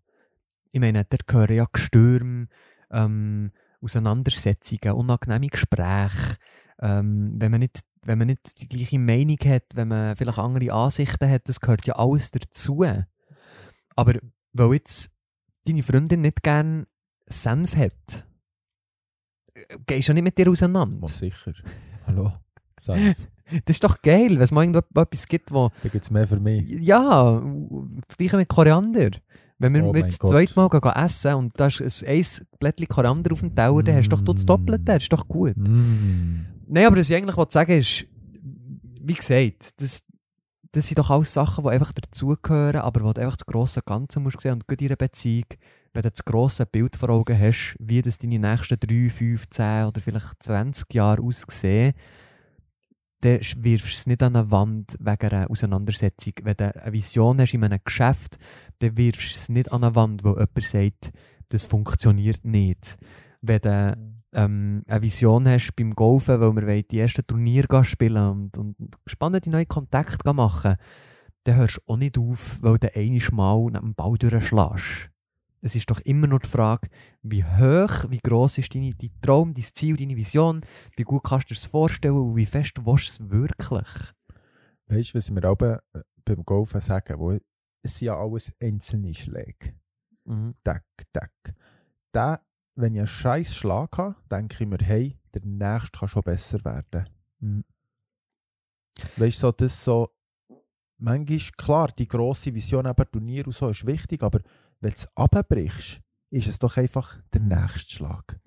[0.72, 2.48] Ich meine, da gehören ja Stürme,
[2.90, 3.52] ähm,
[3.82, 6.36] Auseinandersetzungen, unangenehme Gespräche,
[6.80, 10.72] ähm, wenn, man nicht, wenn man nicht die gleiche Meinung hat, wenn man vielleicht andere
[10.72, 12.84] Ansichten hat, das gehört ja alles dazu.
[13.96, 14.14] Aber
[14.52, 15.14] weil jetzt
[15.64, 16.86] deine Freundin nicht gern
[17.26, 18.26] Senf hat,
[19.54, 21.00] äh, gehst du ja nicht mit dir auseinander.
[21.00, 21.52] Mal sicher.
[22.06, 22.32] Hallo.
[22.78, 23.16] Senf.
[23.64, 26.40] Das ist doch geil, wenn es mal irgendetwas gibt, wo Da gibt es mehr für
[26.40, 26.64] mich.
[26.80, 27.40] Ja,
[28.08, 29.10] das gleiche mit Koriander.
[29.58, 32.24] Wenn wir Oh jetzt das zweite Mal gehen essen und da ist ein
[32.58, 34.46] Blättchen Koriander auf dem Teller, dann hast du doch das Mm.
[34.46, 35.56] Doppelte, das ist doch gut.
[35.56, 36.55] Mm.
[36.68, 38.06] Nein, aber was ich eigentlich sagen ist,
[39.00, 40.04] wie gesagt, das,
[40.72, 44.18] das sind doch alles Sachen, die einfach dazugehören, aber wo du einfach das grosse Ganze
[44.18, 45.46] musst sehen und gut in einer Beziehung,
[45.92, 49.86] wenn du das grosse Bild vor Augen hast, wie das deine nächsten 3, 5, 10
[49.86, 51.94] oder vielleicht 20 Jahre aussehen,
[53.20, 56.34] dann wirfst du es nicht an eine Wand wegen einer Auseinandersetzung.
[56.42, 58.38] Wenn du eine Vision hast in einem Geschäft,
[58.80, 61.12] dann wirfst du es nicht an eine Wand, wo jemand sagt,
[61.48, 62.98] das funktioniert nicht.
[63.40, 68.58] Wenn du ähm, eine Vision hast beim Golfen, weil wir die ersten Turniere spielen und,
[68.58, 68.76] und
[69.06, 70.76] spannende neue Kontakte machen,
[71.44, 75.10] dann hörst du auch nicht auf, weil du einmal mal neben dem Ball durchschlägst.
[75.62, 76.88] Es ist doch immer nur die Frage,
[77.22, 80.60] wie hoch, wie gross ist deine, dein Traum, dein Ziel, deine Vision,
[80.96, 83.88] wie gut kannst du dir das vorstellen und wie fest willst du es wirklich?
[84.88, 85.78] Weißt du, was wir auch äh,
[86.24, 87.18] beim Golfen sagen?
[87.18, 87.40] Wo, es
[87.82, 89.74] sind ja alles einzelne Schläge.
[90.24, 90.54] Mhm.
[90.62, 91.32] Tack, tack.
[92.12, 92.40] Da,
[92.76, 96.64] wenn ich einen scheiß Schlag habe, denke ich mir, hey, der nächste kann schon besser
[96.64, 97.04] werden.
[97.40, 97.64] Mhm.
[99.16, 100.10] Weißt du, so, das so,
[100.98, 104.40] manchmal, klar, die grosse Vision, eben Turnier und so, ist wichtig, aber
[104.80, 106.00] wenn du es abbrichst,
[106.30, 108.38] ist es doch einfach der nächste Schlag.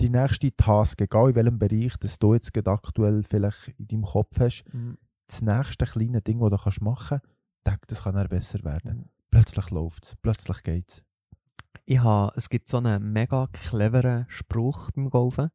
[0.00, 4.38] Die nächste Task, egal in welchem Bereich, das du jetzt aktuell vielleicht in deinem Kopf
[4.40, 4.98] hast, Mhm.
[5.26, 7.20] das nächste kleine Ding, das du kannst machen
[7.64, 8.98] kannst, das kann dann besser werden.
[8.98, 9.08] Mhm.
[9.30, 11.04] Plötzlich läuft es, plötzlich geht es.
[11.86, 15.50] Ich habe, es gibt so einen mega cleveren Spruch beim Golfen.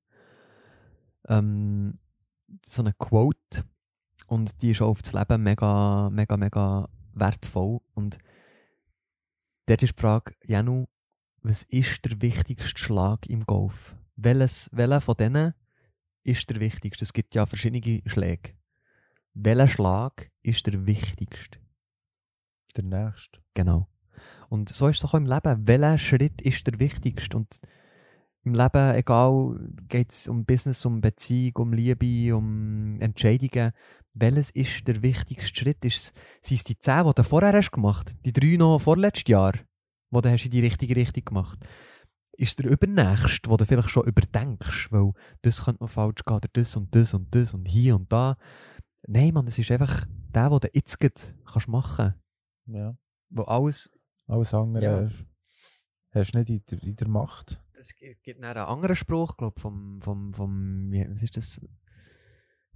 [1.27, 1.95] Ähm,
[2.63, 3.63] so eine Quote.
[4.27, 7.79] Und die ist auch auf das Leben mega, mega, mega wertvoll.
[7.95, 8.19] Und
[9.65, 10.85] dort ist die Frage, Janu,
[11.41, 13.95] was ist der wichtigste Schlag im Golf?
[14.15, 15.53] Welches, welcher von denen
[16.23, 17.05] ist der wichtigste?
[17.05, 18.53] Es gibt ja verschiedene Schläge.
[19.33, 21.57] Welcher Schlag ist der wichtigste?
[22.75, 23.39] Der nächste.
[23.55, 23.87] Genau.
[24.49, 25.67] Und so ist es auch im Leben.
[25.67, 27.37] Welcher Schritt ist der wichtigste?
[27.37, 27.59] Und
[28.43, 33.73] im Leben, egal, geht es um Business, um Beziehung, um Liebe, um Entscheidungen.
[34.13, 35.83] Welches ist der wichtigste Schritt?
[35.85, 39.29] Ist es, sind es die zehn, die du vorher hast gemacht Die drei noch vorletztes
[39.29, 39.51] Jahr,
[40.09, 41.59] wo du hast in die richtige Richtung gemacht
[42.33, 45.11] Ist der übernächste, wo du vielleicht schon überdenkst, weil
[45.41, 48.37] das könnte noch falsch gehen, oder das und das und das und hier und da.
[49.07, 52.19] Nein, Mann, es ist einfach der, den du jetzt kannst machen kannst.
[52.67, 52.95] Ja.
[53.29, 53.89] Wo alles
[54.29, 55.09] Alles andere Ja.
[56.11, 57.59] hast du nicht in der, in der Macht.
[57.73, 61.61] Es gibt einen anderen Spruch, glaube vom, vom, vom, wie, was ist das?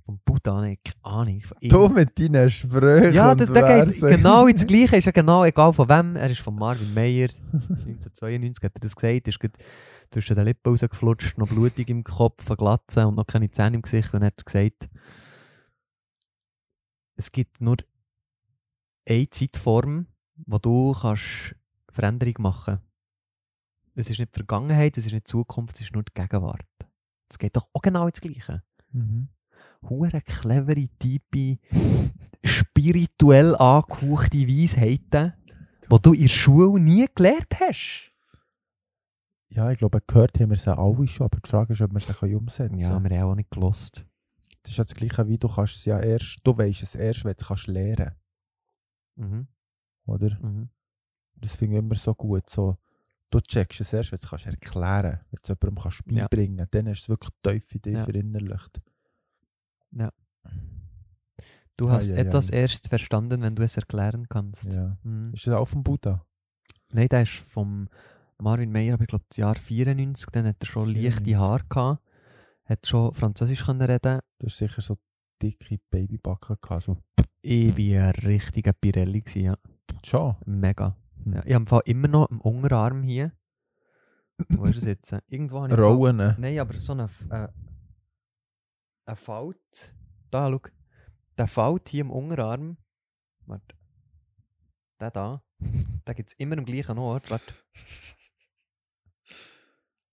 [0.05, 1.41] Vom Buddha, ne, Ahnung.
[1.61, 5.71] Du mit deinen Sprüchen ja, da, da geht genau ins Gleiche, ist ja genau egal
[5.71, 6.17] von wem.
[6.17, 9.57] Er ist von Marvin Meyer, 1992 hat er das gesagt, ist gerade
[10.11, 13.81] zwischen den Lippen rausgeflutscht, noch blutig im Kopf, eine Glatze und noch keine Zähne im
[13.81, 14.89] Gesicht und hat er gesagt,
[17.15, 17.77] es gibt nur
[19.07, 20.07] eine Zeitform,
[20.45, 21.55] wo du kannst
[21.91, 22.83] Veränderung machen kannst.
[23.95, 26.67] Es ist nicht die Vergangenheit, es ist nicht die Zukunft, es ist nur die Gegenwart.
[27.29, 28.63] Es geht doch auch genau ins Gleiche.
[28.91, 29.29] Mhm.
[29.89, 31.59] Hure clevere, tiefe,
[32.43, 35.33] spirituell angehauchte Weisheiten,
[35.91, 38.11] die du in der Schule nie gelernt hast.
[39.49, 41.99] Ja, ich glaube, gehört haben wir sie alle schon, aber die Frage ist, ob wir
[41.99, 43.09] sie können umsetzen Ja, können.
[43.09, 44.05] wir haben auch nicht gelost.
[44.63, 47.23] Das ist ja das Gleiche, wie du kannst es ja erst, du weißt es erst,
[47.25, 48.11] wenn du es kannst lernen
[49.15, 49.47] Mhm.
[50.05, 50.37] Oder?
[50.41, 50.69] Mhm.
[51.35, 52.77] Das finde ich immer so gut, so,
[53.29, 56.27] du checkst es erst, wenn du es kannst erklären wenn du es jemandem kannst Ja.
[56.27, 58.03] beibringen dann ist es wirklich tief in dir Ja.
[58.05, 58.81] verinnerlicht.
[61.75, 62.57] Du Ah, hast ja, etwas ja.
[62.57, 64.73] erst verstanden, wenn du es erklären kannst.
[64.73, 64.95] Ja.
[65.03, 65.33] Mhm.
[65.33, 66.23] Ist das auch vom Buddha?
[66.91, 67.87] Nein, der ist vom
[68.39, 71.35] Marvin Meyer, aber ich glaube, das Jahr 94, dann hat er schon leichte 94.
[71.35, 72.03] Haare gehabt,
[72.65, 74.19] hat schon Französisch können reden.
[74.37, 74.97] Du hast sicher so
[75.41, 76.97] dicke Babybacken gehabt, so.
[77.41, 79.57] Ich war ein richtiger Pirelli, gewesen, ja.
[80.03, 80.35] Schon.
[80.45, 80.95] Mega.
[81.23, 81.33] Hm.
[81.33, 83.31] Ja, ich habe immer noch im Unterarm hier.
[84.49, 85.11] Wo ist es jetzt?
[85.27, 86.35] Irgendwo habe ich im Fall- ne?
[86.39, 87.47] Nein, aber so eine, äh,
[89.05, 89.93] eine Fault.
[90.31, 90.61] Da, schau.
[91.37, 92.77] Der Fault hier im Unterarm.
[93.45, 93.75] Warte.
[94.99, 95.43] Der da.
[95.59, 97.29] Den gibt es immer am gleichen Ort.
[97.31, 97.53] Warte.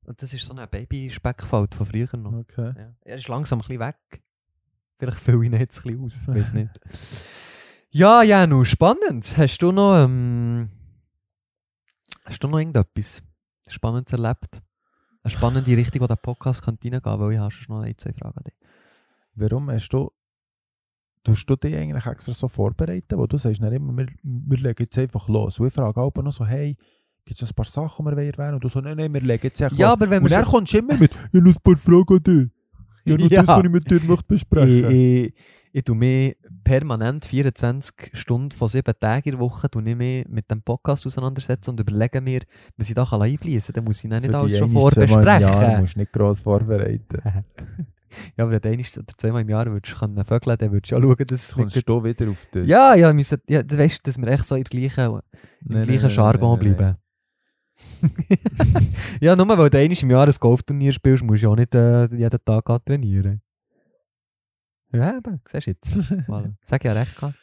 [0.05, 2.33] Und das ist so eine Baby-Speckfault von früher noch.
[2.33, 2.73] Okay.
[2.77, 2.95] Ja.
[3.03, 4.23] Er ist langsam ein bisschen weg.
[4.99, 6.29] Vielleicht fülle ich ihn jetzt ein bisschen aus.
[6.29, 6.71] Weiß nicht.
[7.93, 9.37] Ja, Janu, spannend.
[9.37, 10.69] Hast du noch, ähm,
[12.25, 13.23] hast du noch irgendetwas
[13.69, 14.61] Spannendes erlebt?
[15.23, 18.13] Eine spannende Richtung, wo der Podcast könnte reingehen könnte, weil ich schon noch ein, zwei
[18.13, 18.55] Fragen an dich.
[19.35, 20.11] Warum hast du,
[21.25, 23.19] tust du dich eigentlich extra so vorbereiten?
[23.19, 25.59] Wo du sagst dann immer, wir, wir legen jetzt einfach los.
[25.61, 26.77] Und ich frage auch noch so, hey,
[27.25, 29.43] gibt es ein paar Sachen, die wir erwähnen Und du so, nein, nein, wir legen
[29.43, 29.95] jetzt einfach Ja, los.
[29.95, 32.23] aber wenn Und dann so- kommst du immer mit, ich habe ein paar Fragen an
[32.23, 32.51] dich.
[33.05, 33.41] Ja, nur Ja.
[33.43, 35.35] das, was ich mit dir möchte besprechen ich, ich
[35.85, 40.51] tue mich permanent 24 Stunden von 7 Tagen in der Woche tue ich mich mit
[40.51, 42.41] dem Podcast auseinandersetzen und überlege mir,
[42.77, 43.75] was ich da einfließen kann.
[43.75, 45.81] Dann muss ich dann nicht Für alles schon im Jahr vorbesprechen.
[45.81, 47.23] musst du nicht gross vorbereiten.
[48.37, 50.97] Ja, aber wenn du einmal oder zweimal im Jahr würdest können vögeln, dann würdest du
[50.97, 51.89] ja schauen, dass es Kommst nicht...
[51.89, 52.67] du wieder auf das?
[52.67, 55.21] Ja, ja, müssen, ja, du weißt, dass wir echt so der gleichen, im
[55.61, 56.97] Nein, gleichen nein, Jargon nein, bleiben.
[59.21, 61.75] ja, nur weil du einmal im Jahr ein Golfturnier spielst, musst du ja auch nicht
[61.75, 63.41] äh, jeden Tag trainieren.
[64.93, 65.91] Ja, eben, siehst du jetzt.
[66.29, 66.55] voilà.
[66.63, 67.37] Sag ja recht gehabt.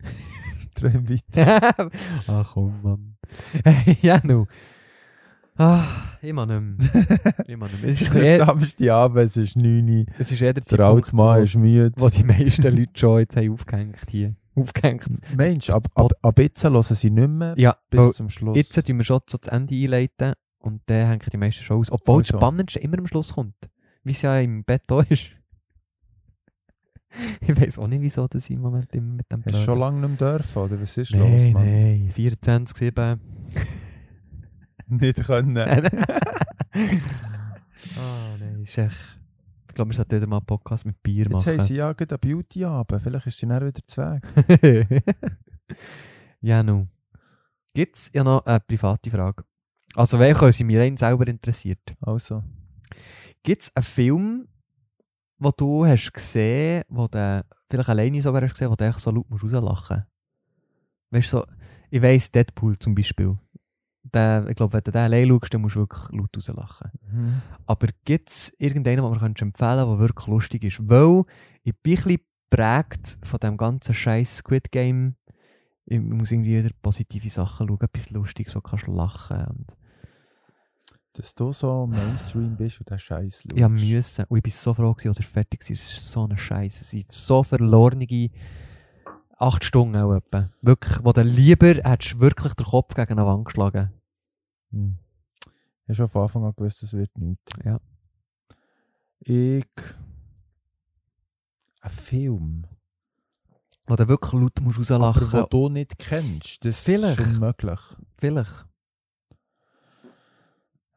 [0.74, 1.90] Träum weiter.
[2.28, 3.16] Ach komm, Mann.
[3.64, 4.46] Hey, ja, nu.
[5.60, 5.84] Ah,
[6.22, 6.46] mag nicht mehr.
[7.58, 7.90] Mag nicht mehr.
[7.90, 10.04] Es ist, ist eh, Samstagabend, es ist 9 Uhr.
[10.16, 11.92] es ist eh der Zeitpunkt, Mann wo, ist müde.
[11.96, 14.36] wo die meisten Leute schon jetzt haben aufgehängt hier.
[14.54, 15.04] Aufgehängt.
[15.36, 18.56] Mensch, ab, ab, ab jetzt hören sie nicht mehr Ja, bis weil zum Schluss.
[18.56, 21.90] jetzt tun wir schon so das Ende einleiten und dann hängen die meisten schon aus.
[21.90, 22.38] Obwohl das Also.
[22.38, 23.56] Spannendste immer am Schluss kommt.
[24.04, 25.30] Wie es ja im Bett da ist.
[27.40, 30.08] ich weiß auch nicht, wieso das im Moment mit dem Hast du schon Blöden- lange
[30.08, 31.64] nicht mehr dürfen, oder was ist los, Nein, Mann?
[31.64, 33.20] nein, 24, 7.
[34.90, 35.56] Nicht können.
[37.96, 39.18] Ah, nein, ist echt.
[39.68, 41.66] Ich glaube, wir sollten wieder mal einen Podcast mit Bier Jetzt haben machen.
[41.66, 45.02] sie ja gerade eine beauty abend Vielleicht ist sie dann wieder zu Weg.
[46.40, 46.88] ja, nun.
[47.74, 49.44] Gibt es ja noch eine private Frage.
[49.94, 51.94] Also, welche sie mir rein selber interessiert.
[52.00, 52.42] Also,
[53.44, 54.48] Gibt es einen Film,
[55.38, 59.10] den du hast gesehen, wo du vielleicht alleine sogar hast gesehen, wo du echt so
[59.10, 60.04] laut musst rauslachen
[61.10, 61.46] Weißt du, so,
[61.90, 63.38] ich weiss, Deadpool zum Beispiel.
[64.02, 66.90] Der, ich glaube, wenn du den allein schaust, dann musst du wirklich laut rauslachen.
[67.10, 67.42] mhm.
[67.66, 70.88] Aber gibt es irgendeinen, den man empfehlen kann, der wirklich lustig ist?
[70.88, 71.24] Weil
[71.62, 72.20] ich bin ein bisschen
[72.50, 75.16] geprägt von dem ganzen scheiß Squid Game.
[75.86, 79.46] Ich muss irgendwie wieder positive Sachen schauen, etwas Lustiges, so kannst du lachen.
[79.46, 79.76] Und
[81.18, 83.52] dass du so Mainstream bist und den Scheiß schaust.
[83.52, 84.24] ich habe müssen.
[84.28, 85.74] Und ich bin so froh, gewesen, als er fertig war.
[85.74, 86.82] Es ist so eine Scheiße.
[86.82, 88.30] Es sind so verlorene
[89.36, 90.48] acht Stunden auch etwa.
[90.62, 93.92] Wirklich, wo du lieber hättest wirklich den Kopf gegen eine Wand geschlagen.
[94.70, 94.98] Hm.
[95.82, 97.52] Ich habe schon von Anfang an gewusst, es wird nichts.
[97.64, 97.80] Ja.
[99.18, 99.66] Ich.
[101.80, 102.66] Ein Film.
[103.88, 106.64] Wo du wirklich laut musst rauslachen Aber den du nicht kennst.
[106.64, 107.18] Das Vielleicht.
[107.18, 107.80] ist unmöglich.
[108.18, 108.67] Vielleicht.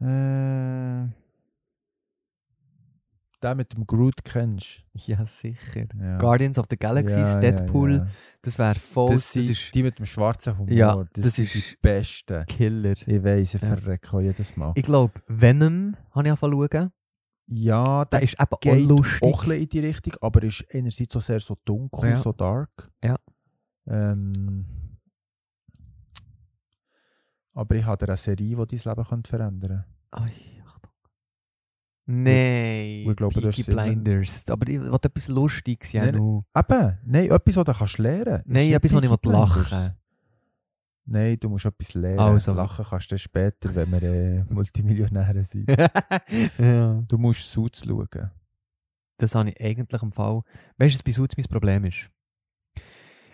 [0.02, 1.08] Äh.
[3.44, 5.88] Den mit dem Groot kennst Ja, sicher.
[6.00, 6.18] Ja.
[6.20, 8.08] Guardians of the Galaxy, Ja, Deadpool, ja,
[8.44, 9.14] das wäre voll.
[9.16, 10.72] Das, Das, ist die mit dem schwarzen Humor.
[10.72, 12.46] Ja, das, das sind die ist- besten.
[12.46, 12.92] Killer.
[12.92, 13.68] Ich weiss, ich Ja.
[13.76, 14.74] verrecke auch jedes Mal.
[14.76, 16.92] Ich glaube, Venom habe ich angefangen zu schauen.
[17.48, 19.24] ja, Der der ist eben auch geht lustig.
[19.24, 22.70] auch ein bisschen in die Richtung, aber ist einerseits so sehr so dunkel, so dark.
[23.04, 23.18] Ja.
[23.88, 24.68] Ähm,
[27.54, 30.32] aber ich habe eine Serie, die dein Leben könnte verändern Ai,
[30.66, 30.92] Achtung.
[32.06, 34.50] Nein, ich glaube, du hast Peaky es immer- Blinders.
[34.50, 36.06] Aber ich will etwas Lustiges, ja.
[36.12, 36.16] Nein.
[36.16, 39.20] Eben, nein, etwas, was du kannst lernen Nein, Es etwas, wo ich lachen
[39.64, 39.92] Blinders.
[41.06, 42.20] Nein, du musst etwas lernen.
[42.20, 42.54] Also.
[42.54, 45.70] Lachen kannst du später, wenn wir äh, Multimillionäre sind.
[46.58, 47.04] ja.
[47.08, 48.32] Du musst Suits schauen.
[49.18, 50.42] Das habe ich eigentlich im Fall.
[50.78, 52.10] Weißt du, was bei Suits mein Problem ist?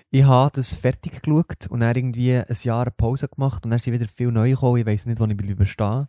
[0.10, 3.80] Ich habe das fertig geschaut und dann irgendwie ein Jahr eine Pause gemacht und dann
[3.80, 4.78] sind wieder viel neu gekommen.
[4.78, 6.08] Ich weiß nicht, wo ich bleiben stehe.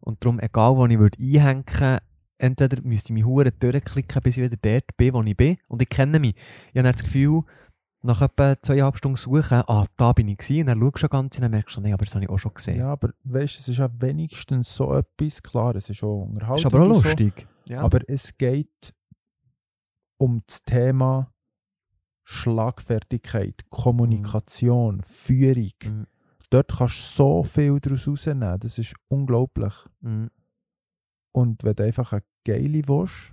[0.00, 2.02] Und darum, egal wo ich würde einhängen würde,
[2.38, 5.56] entweder müsste ich mich hure durchklicken, bis ich wieder dort bin, wo ich bin.
[5.68, 6.34] Und ich kenne mich.
[6.36, 7.42] Ich habe dann das Gefühl,
[8.02, 10.62] nach etwa zweieinhalb Stunden suchen, ah, da bin ich gewesen.
[10.62, 12.38] Und dann schaust du ganz und dann merkst du, nee, aber das habe ich auch
[12.38, 12.78] schon gesehen.
[12.78, 16.58] Ja, aber weißt du, es ist ja wenigstens so etwas, klar, es ist auch Unterhaltung.
[16.58, 17.46] ist aber auch und so, lustig.
[17.66, 17.82] Ja.
[17.82, 18.92] Aber es geht
[20.18, 21.31] um das Thema
[22.24, 25.72] Schlagfertigkeit, Kommunikation, Führung.
[25.84, 26.06] Mhm.
[26.50, 28.60] Dort kannst du so viel daraus rausnehmen.
[28.60, 29.74] Das ist unglaublich.
[30.00, 30.30] Mhm.
[31.32, 33.32] Und wenn du einfach eine geile willst,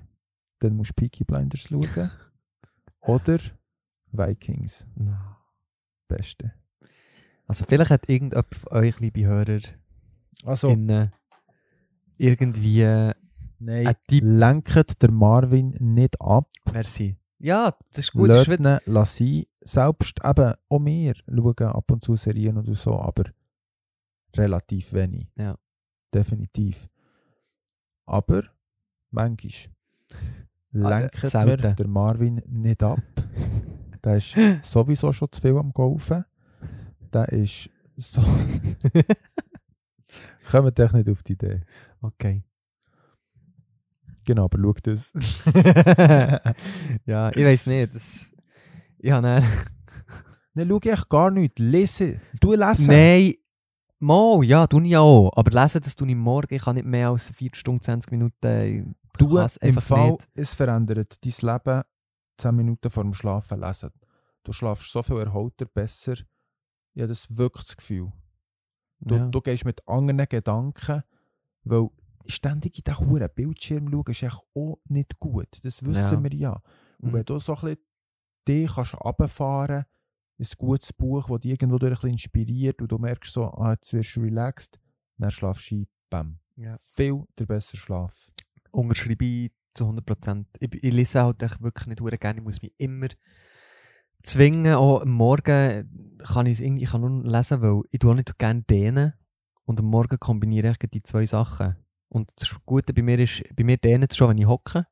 [0.59, 2.11] dann musst du Peaky Blinders schauen.
[3.01, 3.39] Oder
[4.11, 4.87] Vikings.
[4.95, 5.17] No.
[6.07, 6.53] Beste.
[7.45, 9.61] Also vielleicht hat irgendjemand von euch, liebe Hörer,
[10.43, 11.11] Also, innen
[12.17, 12.83] irgendwie
[13.59, 14.23] nein, Tipp.
[14.23, 16.49] lenkt der Marvin nicht ab.
[16.71, 17.17] Merci.
[17.39, 18.29] Ja, das ist gut.
[18.29, 19.45] Das ist lass sein.
[19.61, 23.23] Selbst eben auch wir schauen ab und zu Serien oder so, aber
[24.35, 25.27] relativ wenig.
[25.35, 25.57] Ja.
[26.13, 26.87] Definitiv.
[28.05, 28.43] Aber
[29.11, 29.73] manchmal
[30.73, 31.75] Ah, lenkt mir selten.
[31.75, 32.99] der Marvin nicht ab.
[34.03, 36.23] Der ist sowieso schon zu viel am Golfen.
[37.11, 38.21] Der ist so.
[40.49, 41.61] Kommt echt nicht auf die Idee.
[42.01, 42.43] okay.
[44.29, 45.11] Genau, aber schau das.
[47.07, 47.95] ja, ich weiß nicht.
[47.95, 48.31] Das,
[48.99, 49.43] ich habe dann,
[50.53, 51.57] Nein, schau echt gar nicht.
[51.57, 52.21] Lese.
[52.39, 52.85] Du lesen.
[52.85, 53.33] Nein,
[53.97, 55.31] mal, ja, tue ich auch.
[55.35, 56.53] Aber lesen, das tue ich morgen.
[56.53, 58.61] Ich kann nicht mehr als 4 Stunden, 20 Minuten.
[58.61, 58.83] Ich
[59.17, 60.29] Du, im Fall, nicht.
[60.35, 61.81] es verändert dein Leben
[62.37, 63.89] 10 Minuten vor dem Schlafen lesen.
[64.43, 66.13] Du schlafst so viel erholter, besser.
[66.93, 68.11] Ich habe das wirklich das Gefühl.
[68.99, 69.25] Du, ja.
[69.25, 71.01] du gehst mit anderen Gedanken,
[71.63, 71.89] weil
[72.31, 75.47] ständig in diesen huren Bildschirm schauen ist echt auch nicht gut.
[75.63, 76.23] Das wissen Ja.
[76.23, 76.61] wir ja.
[76.99, 77.13] Und Mhm.
[77.13, 77.77] wenn du so ein bisschen
[78.47, 79.85] dich kannst runterfahren
[80.37, 83.45] kannst, ein gutes Buch, das dich irgendwo durch ein bisschen inspiriert und du merkst so,
[83.45, 84.79] ah, jetzt wirst du relaxed,
[85.17, 86.39] dann schlafst du ein, bam.
[86.55, 86.73] Ja.
[86.95, 88.31] Viel der bessere Schlaf.
[88.71, 90.45] Unterschreibe ich zu 100%.
[90.59, 92.39] Ich, ich lese halt echt wirklich nicht gerne.
[92.39, 93.07] Ich muss mich immer
[94.23, 94.75] zwingen.
[94.75, 98.15] Auch am Morgen kann ich es irgendwie ich kann nur lesen, weil ich tue auch
[98.15, 99.13] nicht gerne dehnen.
[99.63, 101.75] Und am Morgen kombiniere ich die zwei Sachen.
[102.09, 104.85] Und das Gute bei mir ist, bei mir dehnen es schon, wenn ich hocke.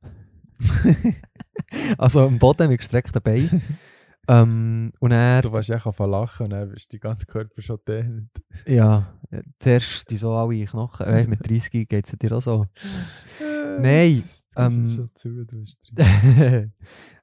[1.97, 3.61] also am Boden mit gestreckten Beinen.
[4.27, 7.79] ähm, und er, Du warst echt auf lachen und dann ist dein ganzer Körper schon
[7.87, 8.29] dehnt.
[8.65, 9.13] ja,
[9.59, 11.05] zuerst die so alle Knochen.
[11.05, 12.65] Weißt, mit 30 geht es dir auch so.
[13.79, 14.23] Nein,
[14.55, 15.91] ähm, zu, du bist.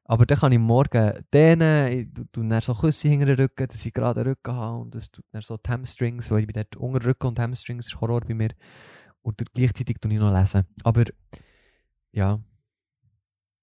[0.07, 3.67] Aber dann kann ich morgen dehnen, ich tu- tu dann so Küsse hinter den Rücken,
[3.67, 6.47] dass ich gerade den Rücken habe und das tut dann so die Hamstrings, weil ich
[6.47, 8.51] bin dort unter Rücken und Hamstrings ist Horror bei mir.
[9.25, 10.65] Und gleichzeitig tue ich noch lesen.
[10.83, 11.05] Aber
[12.13, 12.39] ja,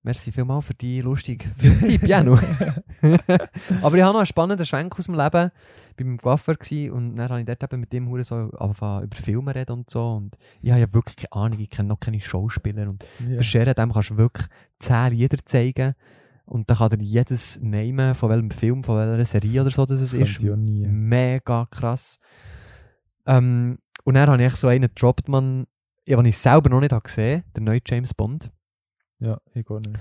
[0.02, 2.36] merci vielmals für die lustige Filmtipp, Janu.
[3.84, 5.52] Aber ich habe noch einen spannenden Schwenk aus dem Leben.
[5.96, 6.58] Ich war beim Coiffeur
[6.94, 9.90] und dann habe ich dort eben mit dem Hure so angefangen, über Filme reden und
[9.92, 10.14] so.
[10.14, 13.36] Und ich habe ja wirklich keine Ahnung, ich kenne noch keine Schauspieler und Ja.
[13.38, 14.48] der Sheriff, dem kannst du wirklich
[14.80, 15.94] 10 Lieder zeigen.
[16.46, 20.02] Und dann kann er jedes nehmen, von welchem Film, von welcher Serie oder so das
[20.02, 20.42] es ist.
[20.90, 22.20] Mega krass.
[23.28, 25.66] Ähm, und dann habe ich so einen gedroppt, man,
[26.08, 28.52] ja, den ich selber noch nicht habe gesehen der neue James Bond.
[29.20, 30.00] Ja, ich auch nicht.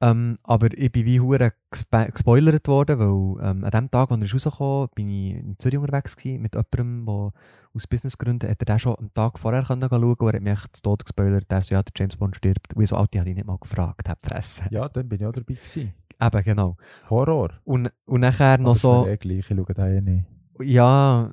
[0.00, 4.18] Ähm, aber ich bin wie hure gespe- gespoilert worden, weil ähm, an dem Tag, als
[4.20, 7.32] er ist rausgekommen bin ich in Zürich unterwegs gewesen, mit jemandem, der
[7.74, 10.72] aus Businessgründen, hat er den schon am Tag vorher können schauen und er hat mich
[10.72, 12.74] zu Tod gespoilert, der so, ja, der James Bond stirbt.
[12.74, 14.66] Und ich so alt, ich habe ihn nicht mal gefragt, hab fressen.
[14.70, 15.92] Ja, dann bin ich auch dabei gewesen.
[16.20, 16.76] Eben, genau.
[17.08, 17.50] Horror.
[17.62, 20.24] Und, und nachher Aber noch ist so, mir eh gleich, ich schaue den eh nicht.
[20.62, 21.32] ja,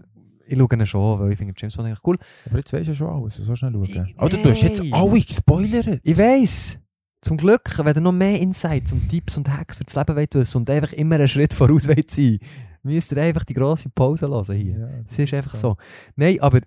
[0.49, 2.17] ich schaue ihn schon, weil ich finde James Bond eigentlich cool.
[2.47, 3.83] Aber jetzt weisst du schon alles, so schnell schauen.
[3.83, 5.99] Ich- Alter, du hast jetzt alle gespoilert.
[6.03, 6.79] Ich weiss.
[7.21, 10.55] Zum Glück, wenn ihr noch mehr Insights und Tipps und Hacks für das Leben wollt
[10.55, 12.39] und einfach immer einen Schritt voraus wollt sein,
[12.81, 14.77] müsst ihr einfach die grosse Pause hören hier.
[14.79, 15.75] Ja, Das ist einfach so.
[16.15, 16.61] Nein, aber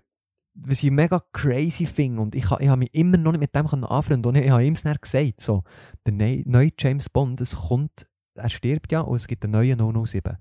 [0.55, 3.65] was ich mega crazy finde und ich, ich habe mich immer noch nicht mit dem
[3.65, 5.63] können anfreunden und ich, ich habe ihm es dann gesagt, so,
[6.05, 8.05] der neu- neue James Bond, es kommt,
[8.35, 10.37] er stirbt ja und es gibt einen neuen 007.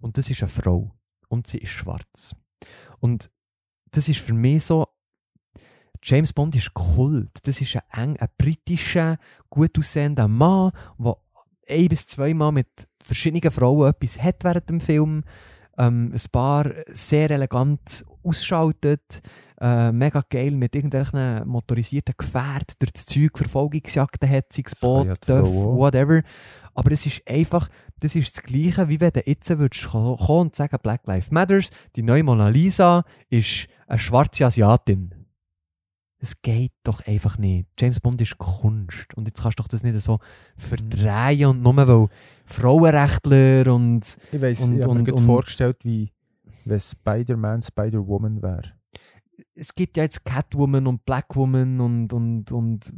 [0.00, 0.94] Und das ist eine Frau
[1.28, 2.34] und sie ist schwarz.
[3.00, 3.30] Und
[3.90, 4.86] das ist für mich so,
[6.02, 7.30] James Bond ist Kult.
[7.44, 9.18] Das ist ein, eng, ein britischer,
[9.48, 11.16] gut aussehender Mann, der
[11.68, 12.68] ein bis zweimal mit
[13.02, 15.24] verschiedenen Frauen etwas hat während dem Film.
[15.76, 19.20] Ähm, ein paar sehr elegant ausschaltet.
[19.60, 25.06] Äh, mega geil mit irgendwelchen motorisierten Gefährten durch das Zeug Verfolgungsjagden hat, sei es Boot,
[25.28, 26.22] Dörf, whatever.
[26.74, 27.68] Aber es ist einfach,
[28.00, 31.30] das ist das Gleiche, wie wenn du jetzt würdest ko- kommen und sagen, Black Lives
[31.30, 35.14] Matters, die neue Mona Lisa ist eine schwarze Asiatin.
[36.18, 37.68] Es geht doch einfach nicht.
[37.78, 39.14] James Bond ist Kunst.
[39.14, 40.18] Und jetzt kannst du doch das nicht so
[40.56, 42.08] verdrehen und nur weil
[42.44, 46.12] Frauenrechtler und Ich weiss, Und- ich habe mir und- vorgestellt, wie
[46.64, 48.72] wenn Spider-Man Spider-Woman wäre.
[49.54, 52.92] es gibt ja jetzt Catwoman und Blackwoman und, und, und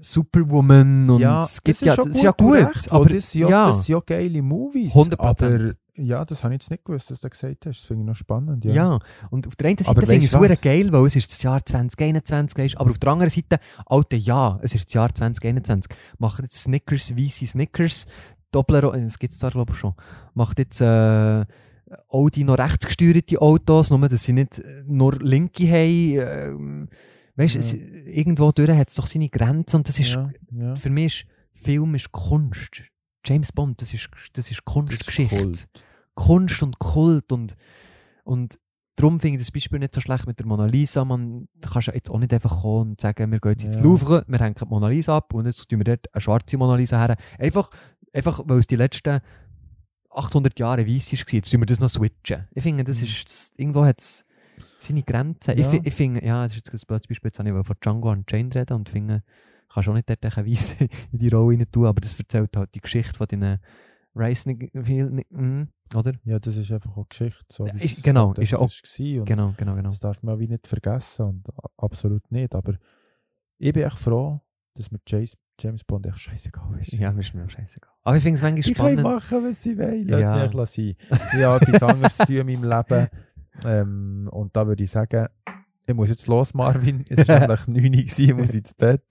[0.00, 3.66] Superwoman und es gibt ja, das ist ja gut, recht, aber aber das ja, ja.
[3.66, 4.92] das sind ja geile Movies.
[4.94, 5.18] 100%.
[5.18, 7.78] Aber ja, das habe ich jetzt nicht gewusst, dass du gesagt hast.
[7.80, 8.64] Das finde ich noch spannend.
[8.64, 8.72] Ja.
[8.74, 8.98] Ja.
[9.30, 10.60] und auf der einen Seite finde ich es was?
[10.60, 14.58] geil, weil es ist das Jahr 2021, weißt, aber auf der anderen Seite, Alter, ja,
[14.62, 15.90] es ist das Jahr 2021.
[16.18, 18.06] Macht jetzt Snickers, weiße Snickers,
[18.50, 19.94] Doppler, das gibt es da glaube ich schon,
[20.34, 21.44] macht jetzt äh,
[22.08, 26.88] Audi noch rechtsgesteuerte Autos, nur dass sie nicht äh, nur linke haben.
[26.88, 27.64] Äh, weißt du, Ja.
[27.64, 27.74] es-
[28.06, 30.74] irgendwo durch hat es doch seine Grenzen und das ist, ja, ja.
[30.74, 32.82] für mich ist Film ist Kunst.
[33.24, 35.36] James Bond, das ist, das ist Kunstgeschichte.
[35.36, 35.66] Kult.
[36.16, 37.54] Kunst und Kult und,
[38.24, 38.58] und
[38.96, 41.04] darum finde ich das Beispiel nicht so schlecht mit der Mona Lisa.
[41.04, 43.76] Man da kannst ja jetzt auch nicht einfach kommen und sagen, wir gehen jetzt ins
[43.76, 43.82] Ja.
[43.82, 46.74] Louvre, wir hängen die Mona Lisa ab und jetzt tun wir dort eine schwarze Mona
[46.74, 47.16] Lisa her.
[47.38, 47.70] Einfach,
[48.12, 49.20] einfach weil es die letzten
[50.10, 52.48] 800 Jahre weiss war, jetzt tun wir das noch switchen.
[52.54, 53.06] Ich finde, das Mhm.
[53.06, 54.24] ist, das, irgendwo hat es
[54.80, 55.52] seine Grenzen.
[55.58, 55.70] Ich, Ja.
[55.70, 58.10] fi- ich finde, ja, das ist jetzt ein blödes Beispiel, jetzt habe ich von Django
[58.10, 59.22] und Jane reden und finde,
[59.68, 60.74] kannst auch nicht dort Weiss
[61.12, 63.58] in die Rolle rein tun, aber das erzählt halt die Geschichte von deinen
[64.16, 65.62] Rising, mm,
[65.94, 66.12] oder?
[66.24, 67.44] ja, das ist einfach auch Geschichte.
[67.52, 68.70] So, ist- genau, ist ja auch-
[69.24, 69.88] Genau, genau, genau.
[69.90, 71.44] Das darf man wie nicht vergessen und
[71.76, 72.54] absolut nicht.
[72.54, 72.74] Aber
[73.58, 74.40] ich bin echt froh,
[74.74, 76.92] dass mir James, James Bond echt scheißegal ist.
[76.92, 77.90] Ja, ist mir auch scheißegal.
[78.02, 79.02] Aber ich finde es manchmal Ich kann spannend.
[79.02, 80.08] machen, was sie wollen.
[80.08, 80.42] Ja.
[80.44, 80.80] Mich lassen.
[80.90, 83.08] Ich habe etwas anderes zu in meinem Leben.
[83.64, 85.28] Ähm, und da würde ich sagen,
[85.86, 87.04] ich muss jetzt los, Marvin.
[87.08, 89.04] Es war nämlich 9 Uhr, ich muss ins Bett.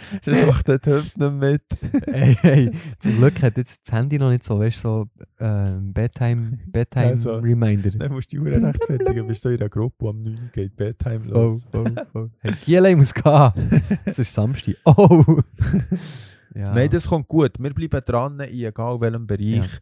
[0.24, 1.62] Sonst macht der Hüpf nicht mit.
[2.06, 5.06] hey, hey, zum Glück hat jetzt das Handy noch nicht so, weißt du, so
[5.40, 7.90] ähm, Bedtime, Bedtime Also, Reminder.
[7.90, 9.16] Dann musst du die Uhr rechtfertigen.
[9.16, 11.66] Du bist so in einer Gruppe, wo am 9 Uhr geht Bedtime Oh, los.
[11.72, 11.84] oh,
[12.14, 12.28] oh.
[12.40, 13.52] Hey, Giele muss gehen.
[14.04, 14.76] Es ist Samstag.
[14.84, 15.40] Oh!
[16.54, 16.74] ja.
[16.74, 17.52] Nein, das kommt gut.
[17.58, 19.80] Wir bleiben dran, in egal welchem Bereich.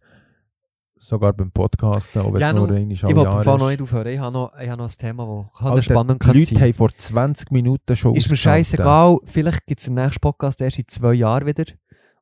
[0.98, 3.60] Sogar beim Podcasten, wenn Ja, es nur nu, einmal Ich wollte Fall ist.
[3.60, 4.06] noch nicht aufhören.
[4.08, 6.60] Ich habe noch, ich habe noch ein Thema, das Alter, spannend die kann Leute sein.
[6.62, 9.18] haben vor 20 Minuten schon Ist mir scheißegal.
[9.24, 11.64] Vielleicht gibt es den nächsten Podcast erst in zwei Jahren wieder.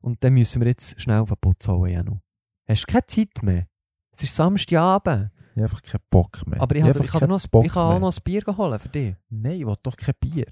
[0.01, 2.19] Und dann müssen wir jetzt schnell auf den Putz holen, Janu.
[2.67, 3.67] Hast du keine Zeit mehr?
[4.11, 5.31] Es ist Samstagabend.
[5.55, 6.61] Ich habe einfach keinen Bock mehr.
[6.61, 8.79] Aber ich, habe habe, ich, kann, noch, Bock ich kann auch noch ein Bier holen
[8.79, 9.15] für dich.
[9.29, 10.45] Nein, ich will doch kein Bier.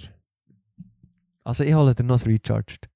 [1.43, 2.89] Also ich hole dir noch ein Recharged.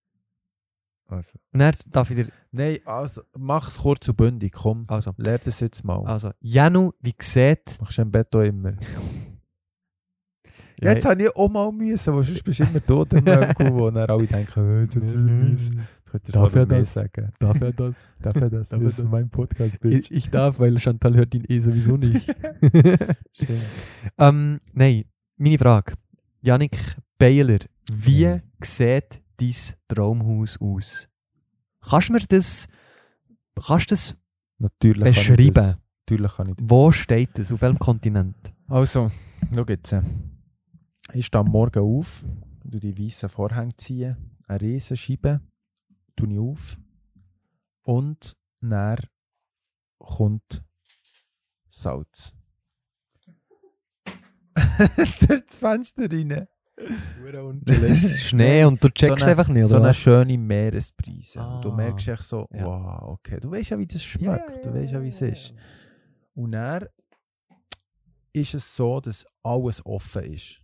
[1.10, 1.34] Also.
[1.52, 2.28] Und dann darf ich dir...
[2.52, 4.86] Nein, also mach es kurz und bündig, komm.
[4.88, 6.06] Also, Lehr das jetzt mal.
[6.06, 7.78] also Janu, wie sieht...
[7.82, 8.72] Machst du im Bett auch immer.
[10.82, 13.74] Ja, jetzt habe ich auch mal müssen, weil sonst bist du immer tot im Mönko,
[13.74, 15.88] wo dann alle denken, jetzt hat er müssen.
[16.32, 16.94] Darf er das?
[16.94, 17.34] sagen?
[17.40, 18.14] Darf er das?
[18.22, 18.70] Darf er das?
[18.70, 20.10] Darf Das ist mein Podcast, Bitch.
[20.10, 22.34] Ich, ich darf, weil Chantal hört ihn eh sowieso nicht.
[23.34, 23.60] Stimmt.
[24.18, 25.04] ähm, nein,
[25.36, 25.96] meine Frage.
[26.42, 26.78] Janik
[27.18, 27.60] Beiler,
[27.92, 28.40] wie Ja.
[28.64, 29.54] sieht dein
[29.88, 31.08] Traumhaus aus?
[31.82, 32.68] Kannst du mir das,
[33.66, 34.16] kannst du das,
[34.58, 35.54] Natürlich kann ich Beschreiben.
[35.54, 35.80] das.
[36.10, 36.66] Natürlich kann ich das.
[36.70, 37.52] wo steht das?
[37.52, 38.54] Auf welchem Kontinent?
[38.68, 39.12] Also,
[39.56, 39.96] schau jetzt.
[41.14, 42.24] Ich stehe am Morgen auf,
[42.66, 44.18] du die weißen Vorhänge ziehen,
[44.48, 45.42] eine riesen Scheibe,
[46.16, 46.78] tue ich auf
[47.84, 48.98] und dann
[49.98, 50.64] kommt
[51.70, 52.34] Salz.
[55.28, 56.48] Durch das Fenster rein.
[57.66, 59.84] Du lässt Schnee und du checkst eine- einfach nicht, So oder?
[59.84, 59.98] eine was?
[59.98, 61.40] schöne Meeresbrise.
[61.46, 61.76] Und du Ah.
[61.76, 62.66] merkst echt so, Ja.
[62.66, 65.54] wow, okay, du weißt ja, wie das schmeckt, du weißt ja, wie es ist.
[66.36, 66.86] Und dann
[68.32, 70.62] ist es so, dass alles offen ist.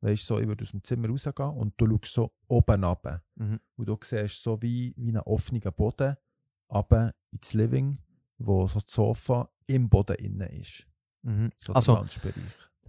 [0.00, 3.22] Weißt du, so, ich würde aus dem Zimmer rausgehen und du schaust so oben runter.
[3.36, 3.60] Mhm.
[3.76, 6.16] Und du siehst so wie, wie einen offenen Boden
[6.68, 7.98] runter ins Living,
[8.38, 10.86] wo so das Sofa im Boden innen ist.
[11.22, 11.50] Mhm.
[11.56, 12.34] So Also, Lunchbereich.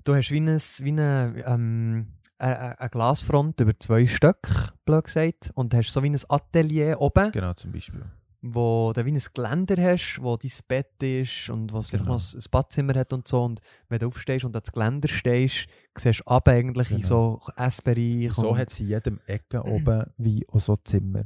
[0.04, 2.08] du hast wie, ein, wie eine, ähm,
[2.38, 7.32] eine, eine Glasfront über zwei Stück, blöd gesagt, und hast so wie ein Atelier oben.
[7.32, 8.04] Genau, zum Beispiel.
[8.48, 12.06] wo du wie ein Geländer hast, wo dein Bett ist und wo es Genau.
[12.14, 13.44] noch ein Badzimmer hat und so.
[13.44, 13.60] Und
[13.90, 15.68] wenn du aufstehst und an das Geländer stehst,
[15.98, 17.40] siehst du ab eigentlich in Genau.
[17.44, 18.34] so Essbereich.
[18.34, 21.24] So hat es in jedem Ecke oben wie auch so Zimmer.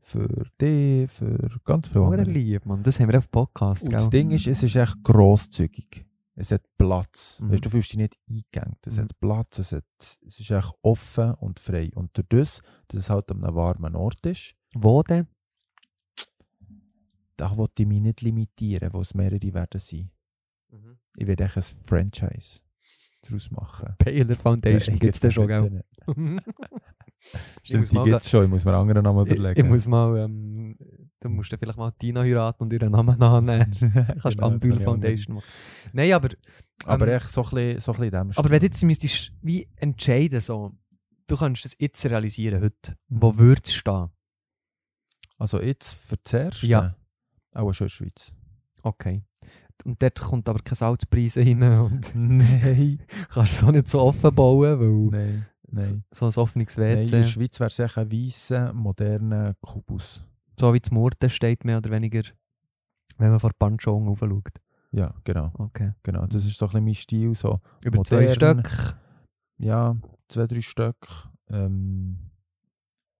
[0.00, 2.22] Für dich, für ganz viele andere.
[2.24, 2.82] lieb, Mann.
[2.82, 3.98] Das haben wir auf Podcast, Und gell?
[3.98, 6.04] das Ding ist, es ist echt grosszügig.
[6.40, 7.40] Es hat Platz.
[7.40, 7.50] Mhm.
[7.50, 8.76] Weißt, du fühlst dich nicht eingegangen.
[8.86, 9.00] Es Mhm.
[9.02, 9.84] hat Platz, es, hat,
[10.24, 11.90] es ist echt offen und frei.
[11.94, 15.26] Und durch das, dass es halt an einem warmen Ort ist, Wo denn?
[17.36, 20.10] da wollte ich mich nicht limitieren, wo es mehrere werden sein.
[21.16, 22.60] Ich werde echt ein Franchise
[23.22, 23.94] daraus machen.
[23.98, 25.84] Baylor Foundation Ja, gibt es da schon, gell?
[27.62, 28.44] Ich Stimmt, die mal gibt es schon.
[28.44, 29.60] Ich muss mir einen anderen Namen Ich, überlegen.
[29.60, 30.76] ich muss mal, ähm,
[31.20, 33.72] du musst dann vielleicht mal Tina heiraten und ihren Namen annehmen.
[33.80, 35.46] Du kannst Genau, Ambühl kann ich Foundation machen.
[35.92, 36.28] Nein, aber...
[36.84, 38.82] Aber ähm, echt so ein bisschen, so ein bisschen in dem Aber wenn du jetzt
[38.84, 40.72] müsstest wie entscheiden, so,
[41.26, 43.22] du kannst das jetzt realisieren heute, Mhm.
[43.22, 44.08] wo würde es stehen?
[45.38, 46.62] Also jetzt für zuerst?
[46.62, 46.96] Ja.
[47.52, 48.32] Auch schon in der Schweiz.
[48.82, 49.22] Okay.
[49.84, 53.00] Und dort kommt aber kein Salzpreis rein und Nein.
[53.28, 55.46] kannst du auch nicht so offen bauen, weil Nein.
[55.70, 56.02] Nein.
[56.10, 60.24] so ein offenes Nein, in WC, der Schweiz wäre es echt ein weißer, moderner Kubus.
[60.58, 62.22] so wie das Murten steht, mehr oder weniger,
[63.18, 64.52] wenn man vor Panchong aufschaut.
[64.92, 65.50] Ja, genau.
[65.58, 65.92] Okay.
[66.02, 66.26] genau.
[66.26, 67.34] Das ist so ein bisschen mein Stil.
[67.34, 67.60] So.
[67.84, 68.64] Über zwei Modern.
[68.64, 68.96] Stück.
[69.58, 69.96] Ja,
[70.28, 70.96] zwei, drei Stück.
[71.50, 72.30] Ähm,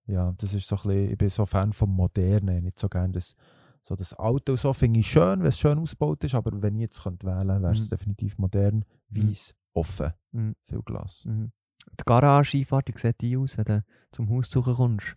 [0.07, 2.65] ja, das ist so ein bisschen, ich bin so Fan vom Modernen.
[2.65, 3.35] Nicht so gerne das,
[3.83, 6.81] so das Auto so finde ich schön, wenn es schön ausgebaut ist, aber wenn ich
[6.83, 7.89] jetzt könnte wählen wäre es Mhm.
[7.91, 10.55] definitiv modern, weiß, offen, Mhm.
[10.65, 11.27] viel Glas.
[11.27, 11.53] Mhm.
[11.87, 15.15] Die Garage-Einfahrt, wie sieht die aus, wenn du zum Haus suchen kommst?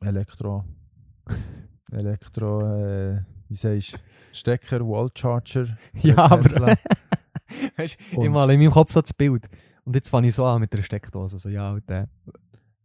[0.00, 0.64] Elektro.
[1.92, 3.98] Elektro, äh, wie sagst du,
[4.32, 5.76] Stecker, Wallcharger.
[6.02, 6.76] Ja, aber...
[7.76, 9.46] Weißt, ich Und- male in meinem Kopf so das Bild.
[9.84, 11.38] Und jetzt fange ich so an mit der Steckdose.
[11.38, 12.08] So, ja, und der.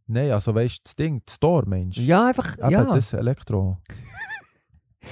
[0.08, 1.98] Nein, also weißt du, das Ding, das Store, Mensch.
[1.98, 2.58] Ja, einfach.
[2.58, 2.84] Eben, ja.
[2.86, 3.78] das Elektro.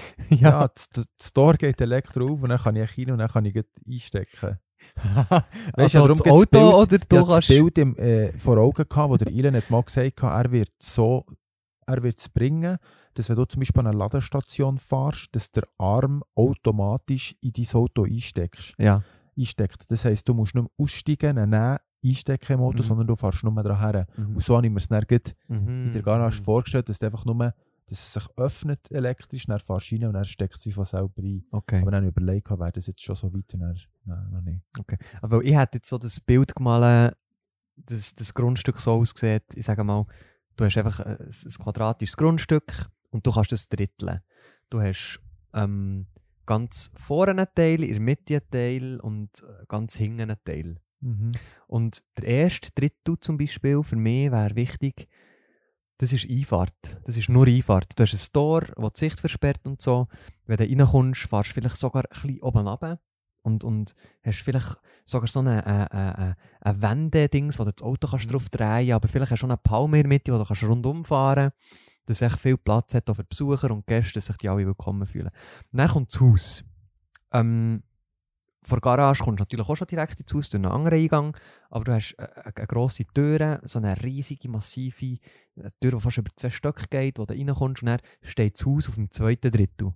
[0.30, 0.38] ja.
[0.50, 3.46] Ja, das, das Store geht Elektro auf und dann kann ich rein und dann kann
[3.46, 4.60] ich einstecken.
[5.74, 7.48] also darum das Auto Bild- oder Ich du das kannst.
[7.48, 10.72] Bild im, äh, vor Augen, gehabt, wo der Elon hat mal gesagt hat, er wird
[10.80, 11.26] so,
[11.88, 12.78] er wird es bringen,
[13.14, 17.68] dass wenn du zum Beispiel an eine Ladestation fährst, dass der Arm automatisch in dein
[17.74, 18.74] Auto einsteckst.
[18.78, 19.02] Ja.
[19.38, 19.84] einsteckt.
[19.90, 22.84] Das heisst, du musst nicht mehr aussteigen, nehmen, einstecken im Auto, Mhm.
[22.84, 24.06] sondern du fährst nur dran.
[24.16, 24.36] Mhm.
[24.36, 25.04] Und so habe ich mir es dann
[25.48, 25.86] Mhm.
[25.88, 27.54] in der Garage vorgestellt, dass, du einfach nur,
[27.88, 30.86] dass es sich öffnet elektrisch, dann fährst du rein und dann steckt es wie von
[30.86, 31.46] selber ein.
[31.52, 31.82] Okay.
[31.82, 34.62] Aber dann überlegt, wäre das jetzt schon so weit dann, nein, noch nicht.
[35.22, 37.16] Aber ich hätte jetzt so das Bild gemalt,
[37.76, 39.44] dass das Grundstück so aussieht.
[39.56, 40.06] Ich sage mal,
[40.56, 44.22] du hast einfach ein, ein quadratisches Grundstück und du kannst das dritteln.
[44.70, 45.20] Du hast
[45.54, 46.08] ähm,
[46.46, 50.80] ganz vorne einen Teil, in der Mitte einen Teil und äh, ganz hinten einen Teil.
[51.68, 55.08] Und der erste Drittel zum Beispiel für mich wäre wichtig,
[55.98, 56.98] das ist Einfahrt.
[57.06, 57.98] Das ist nur Einfahrt.
[57.98, 60.08] Du hast ein Store, das die Sicht versperrt und so.
[60.46, 63.00] Wenn du reinkommst, fahrst du vielleicht sogar ein bisschen oben runter.
[63.44, 68.08] Und, und hast vielleicht sogar so eine, eine, eine, eine Wendedings, wo du das Auto
[68.08, 70.46] kannst drauf drehen aber vielleicht hast du auch einen Palm in der Mitte, wo du
[70.46, 71.86] kannst rundum fahren kannst.
[72.08, 75.08] Dass echt viel Platz hat auch für Besucher und Gäste, dass sich die alle willkommen
[75.08, 75.30] fühlen.
[75.72, 76.64] Und dann kommt das Haus.
[77.32, 77.84] Ähm,
[78.66, 81.38] vor der Garage kommst du natürlich auch schon direkt ins Haus, durch einen anderen Eingang,
[81.70, 85.18] aber du hast eine, eine grosse Tür, so eine riesige, massive
[85.58, 88.66] eine Tür, die fast über zwei Stöcke geht, wo du reinkommst und dann steht das
[88.66, 89.94] Haus auf dem zweiten Drittel.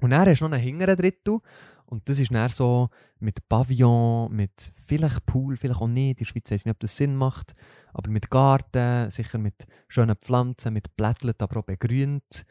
[0.00, 1.40] Und dann hast du noch einen hinteren Drittel
[1.86, 2.88] und das ist dann so
[3.18, 6.80] mit Pavillon, mit vielleicht Pool, vielleicht auch nicht, in der Schweiz weiß ich nicht, ob
[6.80, 7.54] das Sinn macht,
[7.92, 12.46] aber mit Garten, sicher mit schönen Pflanzen, mit Blättern, aber auch begrünt,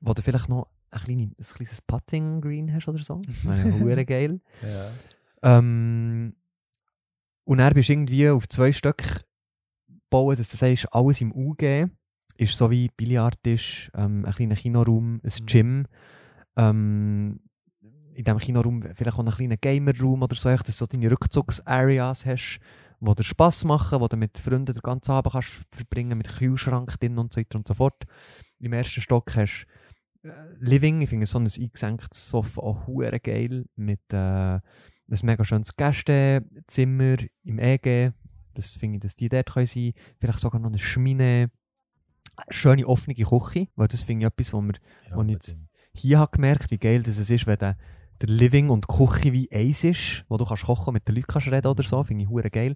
[0.00, 3.20] wo du vielleicht noch ein, kleine, ein kleines Putting Green hast oder so.
[3.26, 4.40] Das wäre hure geil.
[5.42, 5.58] Ja.
[5.58, 6.34] Ähm,
[7.44, 9.24] und dann bist du irgendwie auf zwei Stück
[10.10, 11.86] bauen, dass du sagst, alles im UG
[12.36, 15.46] ist so wie Billardtisch, ähm, ein kleiner Kinoraum, ein Mhm.
[15.46, 15.86] Gym.
[16.56, 17.40] Ähm,
[18.14, 22.26] in diesem Kinoraum vielleicht auch einen kleinen Gamer-Raum oder so, dass du so deine Rückzugsareas
[22.26, 22.60] hast,
[23.00, 27.00] wo dir Spass machen, wo du mit Freunden den ganzen Abend kannst verbringen mit Kühlschrank
[27.00, 28.04] drin und so weiter und so fort.
[28.60, 29.81] Im ersten Stock hast du
[30.60, 34.60] Living, ich finde so ein eingesenktes Sofa auch hure geil, mit äh, ein
[35.24, 38.12] mega schönes Gästezimmer im EG,
[38.54, 41.50] das finde ich, dass die dort können sein vielleicht sogar noch eine Schmine,
[42.50, 44.72] schöne offene Küche, weil das finde ich etwas, wir
[45.10, 45.56] Ja, Und jetzt-
[45.94, 47.76] hier habe gemerkt, wie geil das ist, wenn der,
[48.20, 51.26] der Living und die Küche wie eins ist, wo du kannst kochen mit den Leuten
[51.26, 52.74] kannst reden oder so, finde ich hure geil.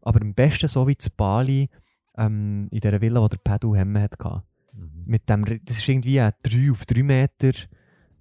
[0.00, 1.68] Aber am besten so wie zu Bali
[2.16, 4.42] ähm, in dieser Villa, wo der Pedro Hemme hatte.
[4.74, 5.02] Mhm.
[5.06, 7.52] Mit dem, das war irgendwie ein 3 auf 3 Meter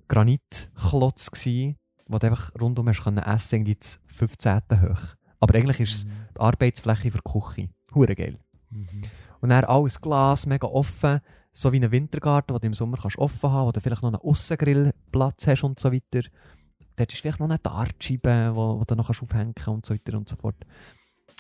[0.08, 1.32] Granitklotz,
[2.08, 4.62] wo du einfach rundum hast können essen, irgendwie das 15.
[4.82, 5.16] hoch.
[5.40, 7.70] Aber eigentlich ist es die Arbeitsfläche für die Küche.
[7.94, 8.40] Hure geil.
[8.70, 8.88] Mhm.
[9.42, 11.20] Und dann alles Glas, mega offen.
[11.52, 14.10] So wie ein Wintergarten, wo du im Sommer kannst offen haben wo du vielleicht noch
[14.10, 16.28] einen Aussengrillplatz hast und so weiter.
[16.96, 20.18] Dort ist vielleicht noch eine Dartscheibe, wo, wo du noch kannst aufhängen und so weiter
[20.18, 20.56] und so fort.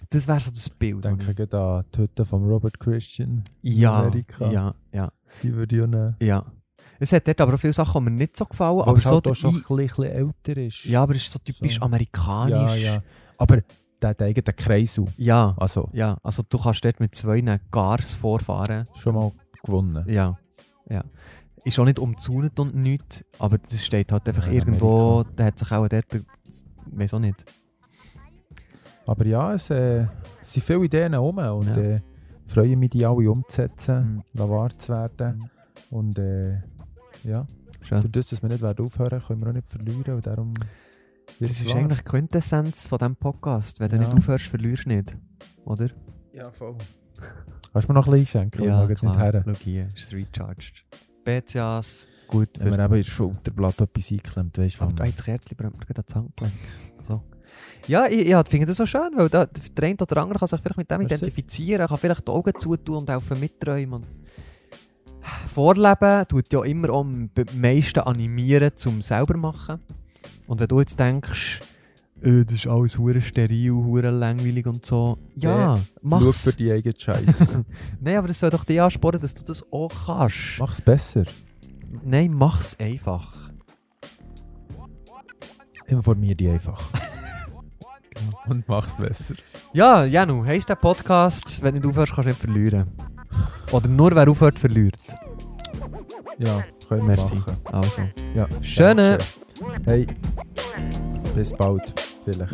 [0.09, 0.95] Das wäre so das Bild.
[0.97, 3.43] Ich denke gerade an die Hütte von Robert Christian.
[3.61, 4.51] ja, Amerika.
[4.51, 6.15] ja, ja, Die würde ich auch nehmen.
[6.19, 6.45] ja.
[6.99, 8.79] Es hat dort aber auch viele Sachen, die mir nicht so gefallen.
[8.79, 10.85] Aber aber es so halt auch schon Ei- ein bisschen älter ist.
[10.85, 11.81] ja, aber es ist so typisch So.
[11.81, 12.77] amerikanisch.
[12.81, 13.01] ja, ja.
[13.37, 13.61] Aber
[14.01, 15.05] der hat eigenen Kreisel.
[15.17, 17.41] Ja, Also, ja, also du kannst dort mit zwei
[17.71, 18.87] Gars vorfahren.
[18.95, 19.31] schon mal
[19.63, 20.05] gewonnen.
[20.07, 20.37] Ja,
[20.89, 21.03] ja.
[21.65, 25.45] Ist auch nicht umzäunt und nichts, aber das steht halt einfach Ja, in irgendwo, da
[25.45, 26.21] hat sich auch dort, ich
[26.85, 27.43] weiß auch nicht.
[29.05, 30.05] Aber ja, es, äh,
[30.41, 31.77] es sind viele Ideen rum und Ja.
[31.77, 32.01] äh,
[32.45, 34.39] freue mich, die alle umzusetzen, Mhm.
[34.39, 35.37] wahr zu werden.
[35.91, 35.97] Mhm.
[35.97, 36.53] Und äh,
[37.23, 37.45] ja,
[37.81, 38.01] Schön.
[38.01, 40.15] durch das, dass wir nicht werden aufhören können wir auch nicht verlieren.
[40.15, 40.53] Und darum
[41.39, 41.77] Das ist wahr.
[41.77, 43.79] eigentlich die Quintessenz von diesem Podcast.
[43.79, 44.01] Wenn du Ja.
[44.07, 45.17] nicht aufhörst, verlierst du nicht.
[45.65, 45.89] Oder?
[46.33, 46.75] Ja, voll.
[47.71, 48.63] Kannst du mir noch ein bisschen einschenken?
[48.65, 49.11] Ja, klar.
[49.11, 49.43] nicht her.
[49.45, 50.85] Schau hier, ist recharged.
[51.25, 55.23] BCAs, gut Wenn man eben in das Schulterblatt etwas eingeklemmt, weißt du, Aber da das
[55.23, 56.53] Kerzchen brennt mir gerade an die Handgelenk.
[57.01, 57.21] So.
[57.87, 60.59] Ja, ich, ich finde das so schön, weil da, der eine oder andere kann sich
[60.61, 61.15] vielleicht mit dem Merci.
[61.15, 63.93] identifizieren, kann vielleicht die Augen zutun und helfen mitträumen.
[64.03, 64.07] Und
[65.47, 69.79] Vorleben tut ja immer am meisten animieren zum selber machen.
[70.47, 71.61] Und wenn du jetzt denkst,
[72.21, 76.43] äh, das ist alles hure steril, hure langweilig und so, ja, Schau mach's.
[76.43, 77.65] für die eigenen Scheiße.
[78.01, 80.59] Nein, aber das soll doch dich ansporen, dass du das auch kannst.
[80.59, 81.23] Mach's besser.
[82.03, 83.51] Nein, mach's einfach.
[85.87, 86.81] Informier dich einfach.
[88.47, 89.35] Und mach's besser.
[89.73, 92.91] Ja, Janu, heisst der Podcast, wenn du nicht aufhörst, kannst du nicht verlieren.
[93.71, 94.97] Oder nur wer aufhört, verliert.
[96.37, 97.35] Ja, können wir Merci.
[97.35, 97.57] machen.
[97.71, 98.01] Also.
[98.35, 99.17] Ja, Schöne.
[99.17, 99.83] Dankeschön.
[99.85, 100.07] Hey,
[101.35, 101.93] bis bald.
[102.25, 102.53] Vielleicht.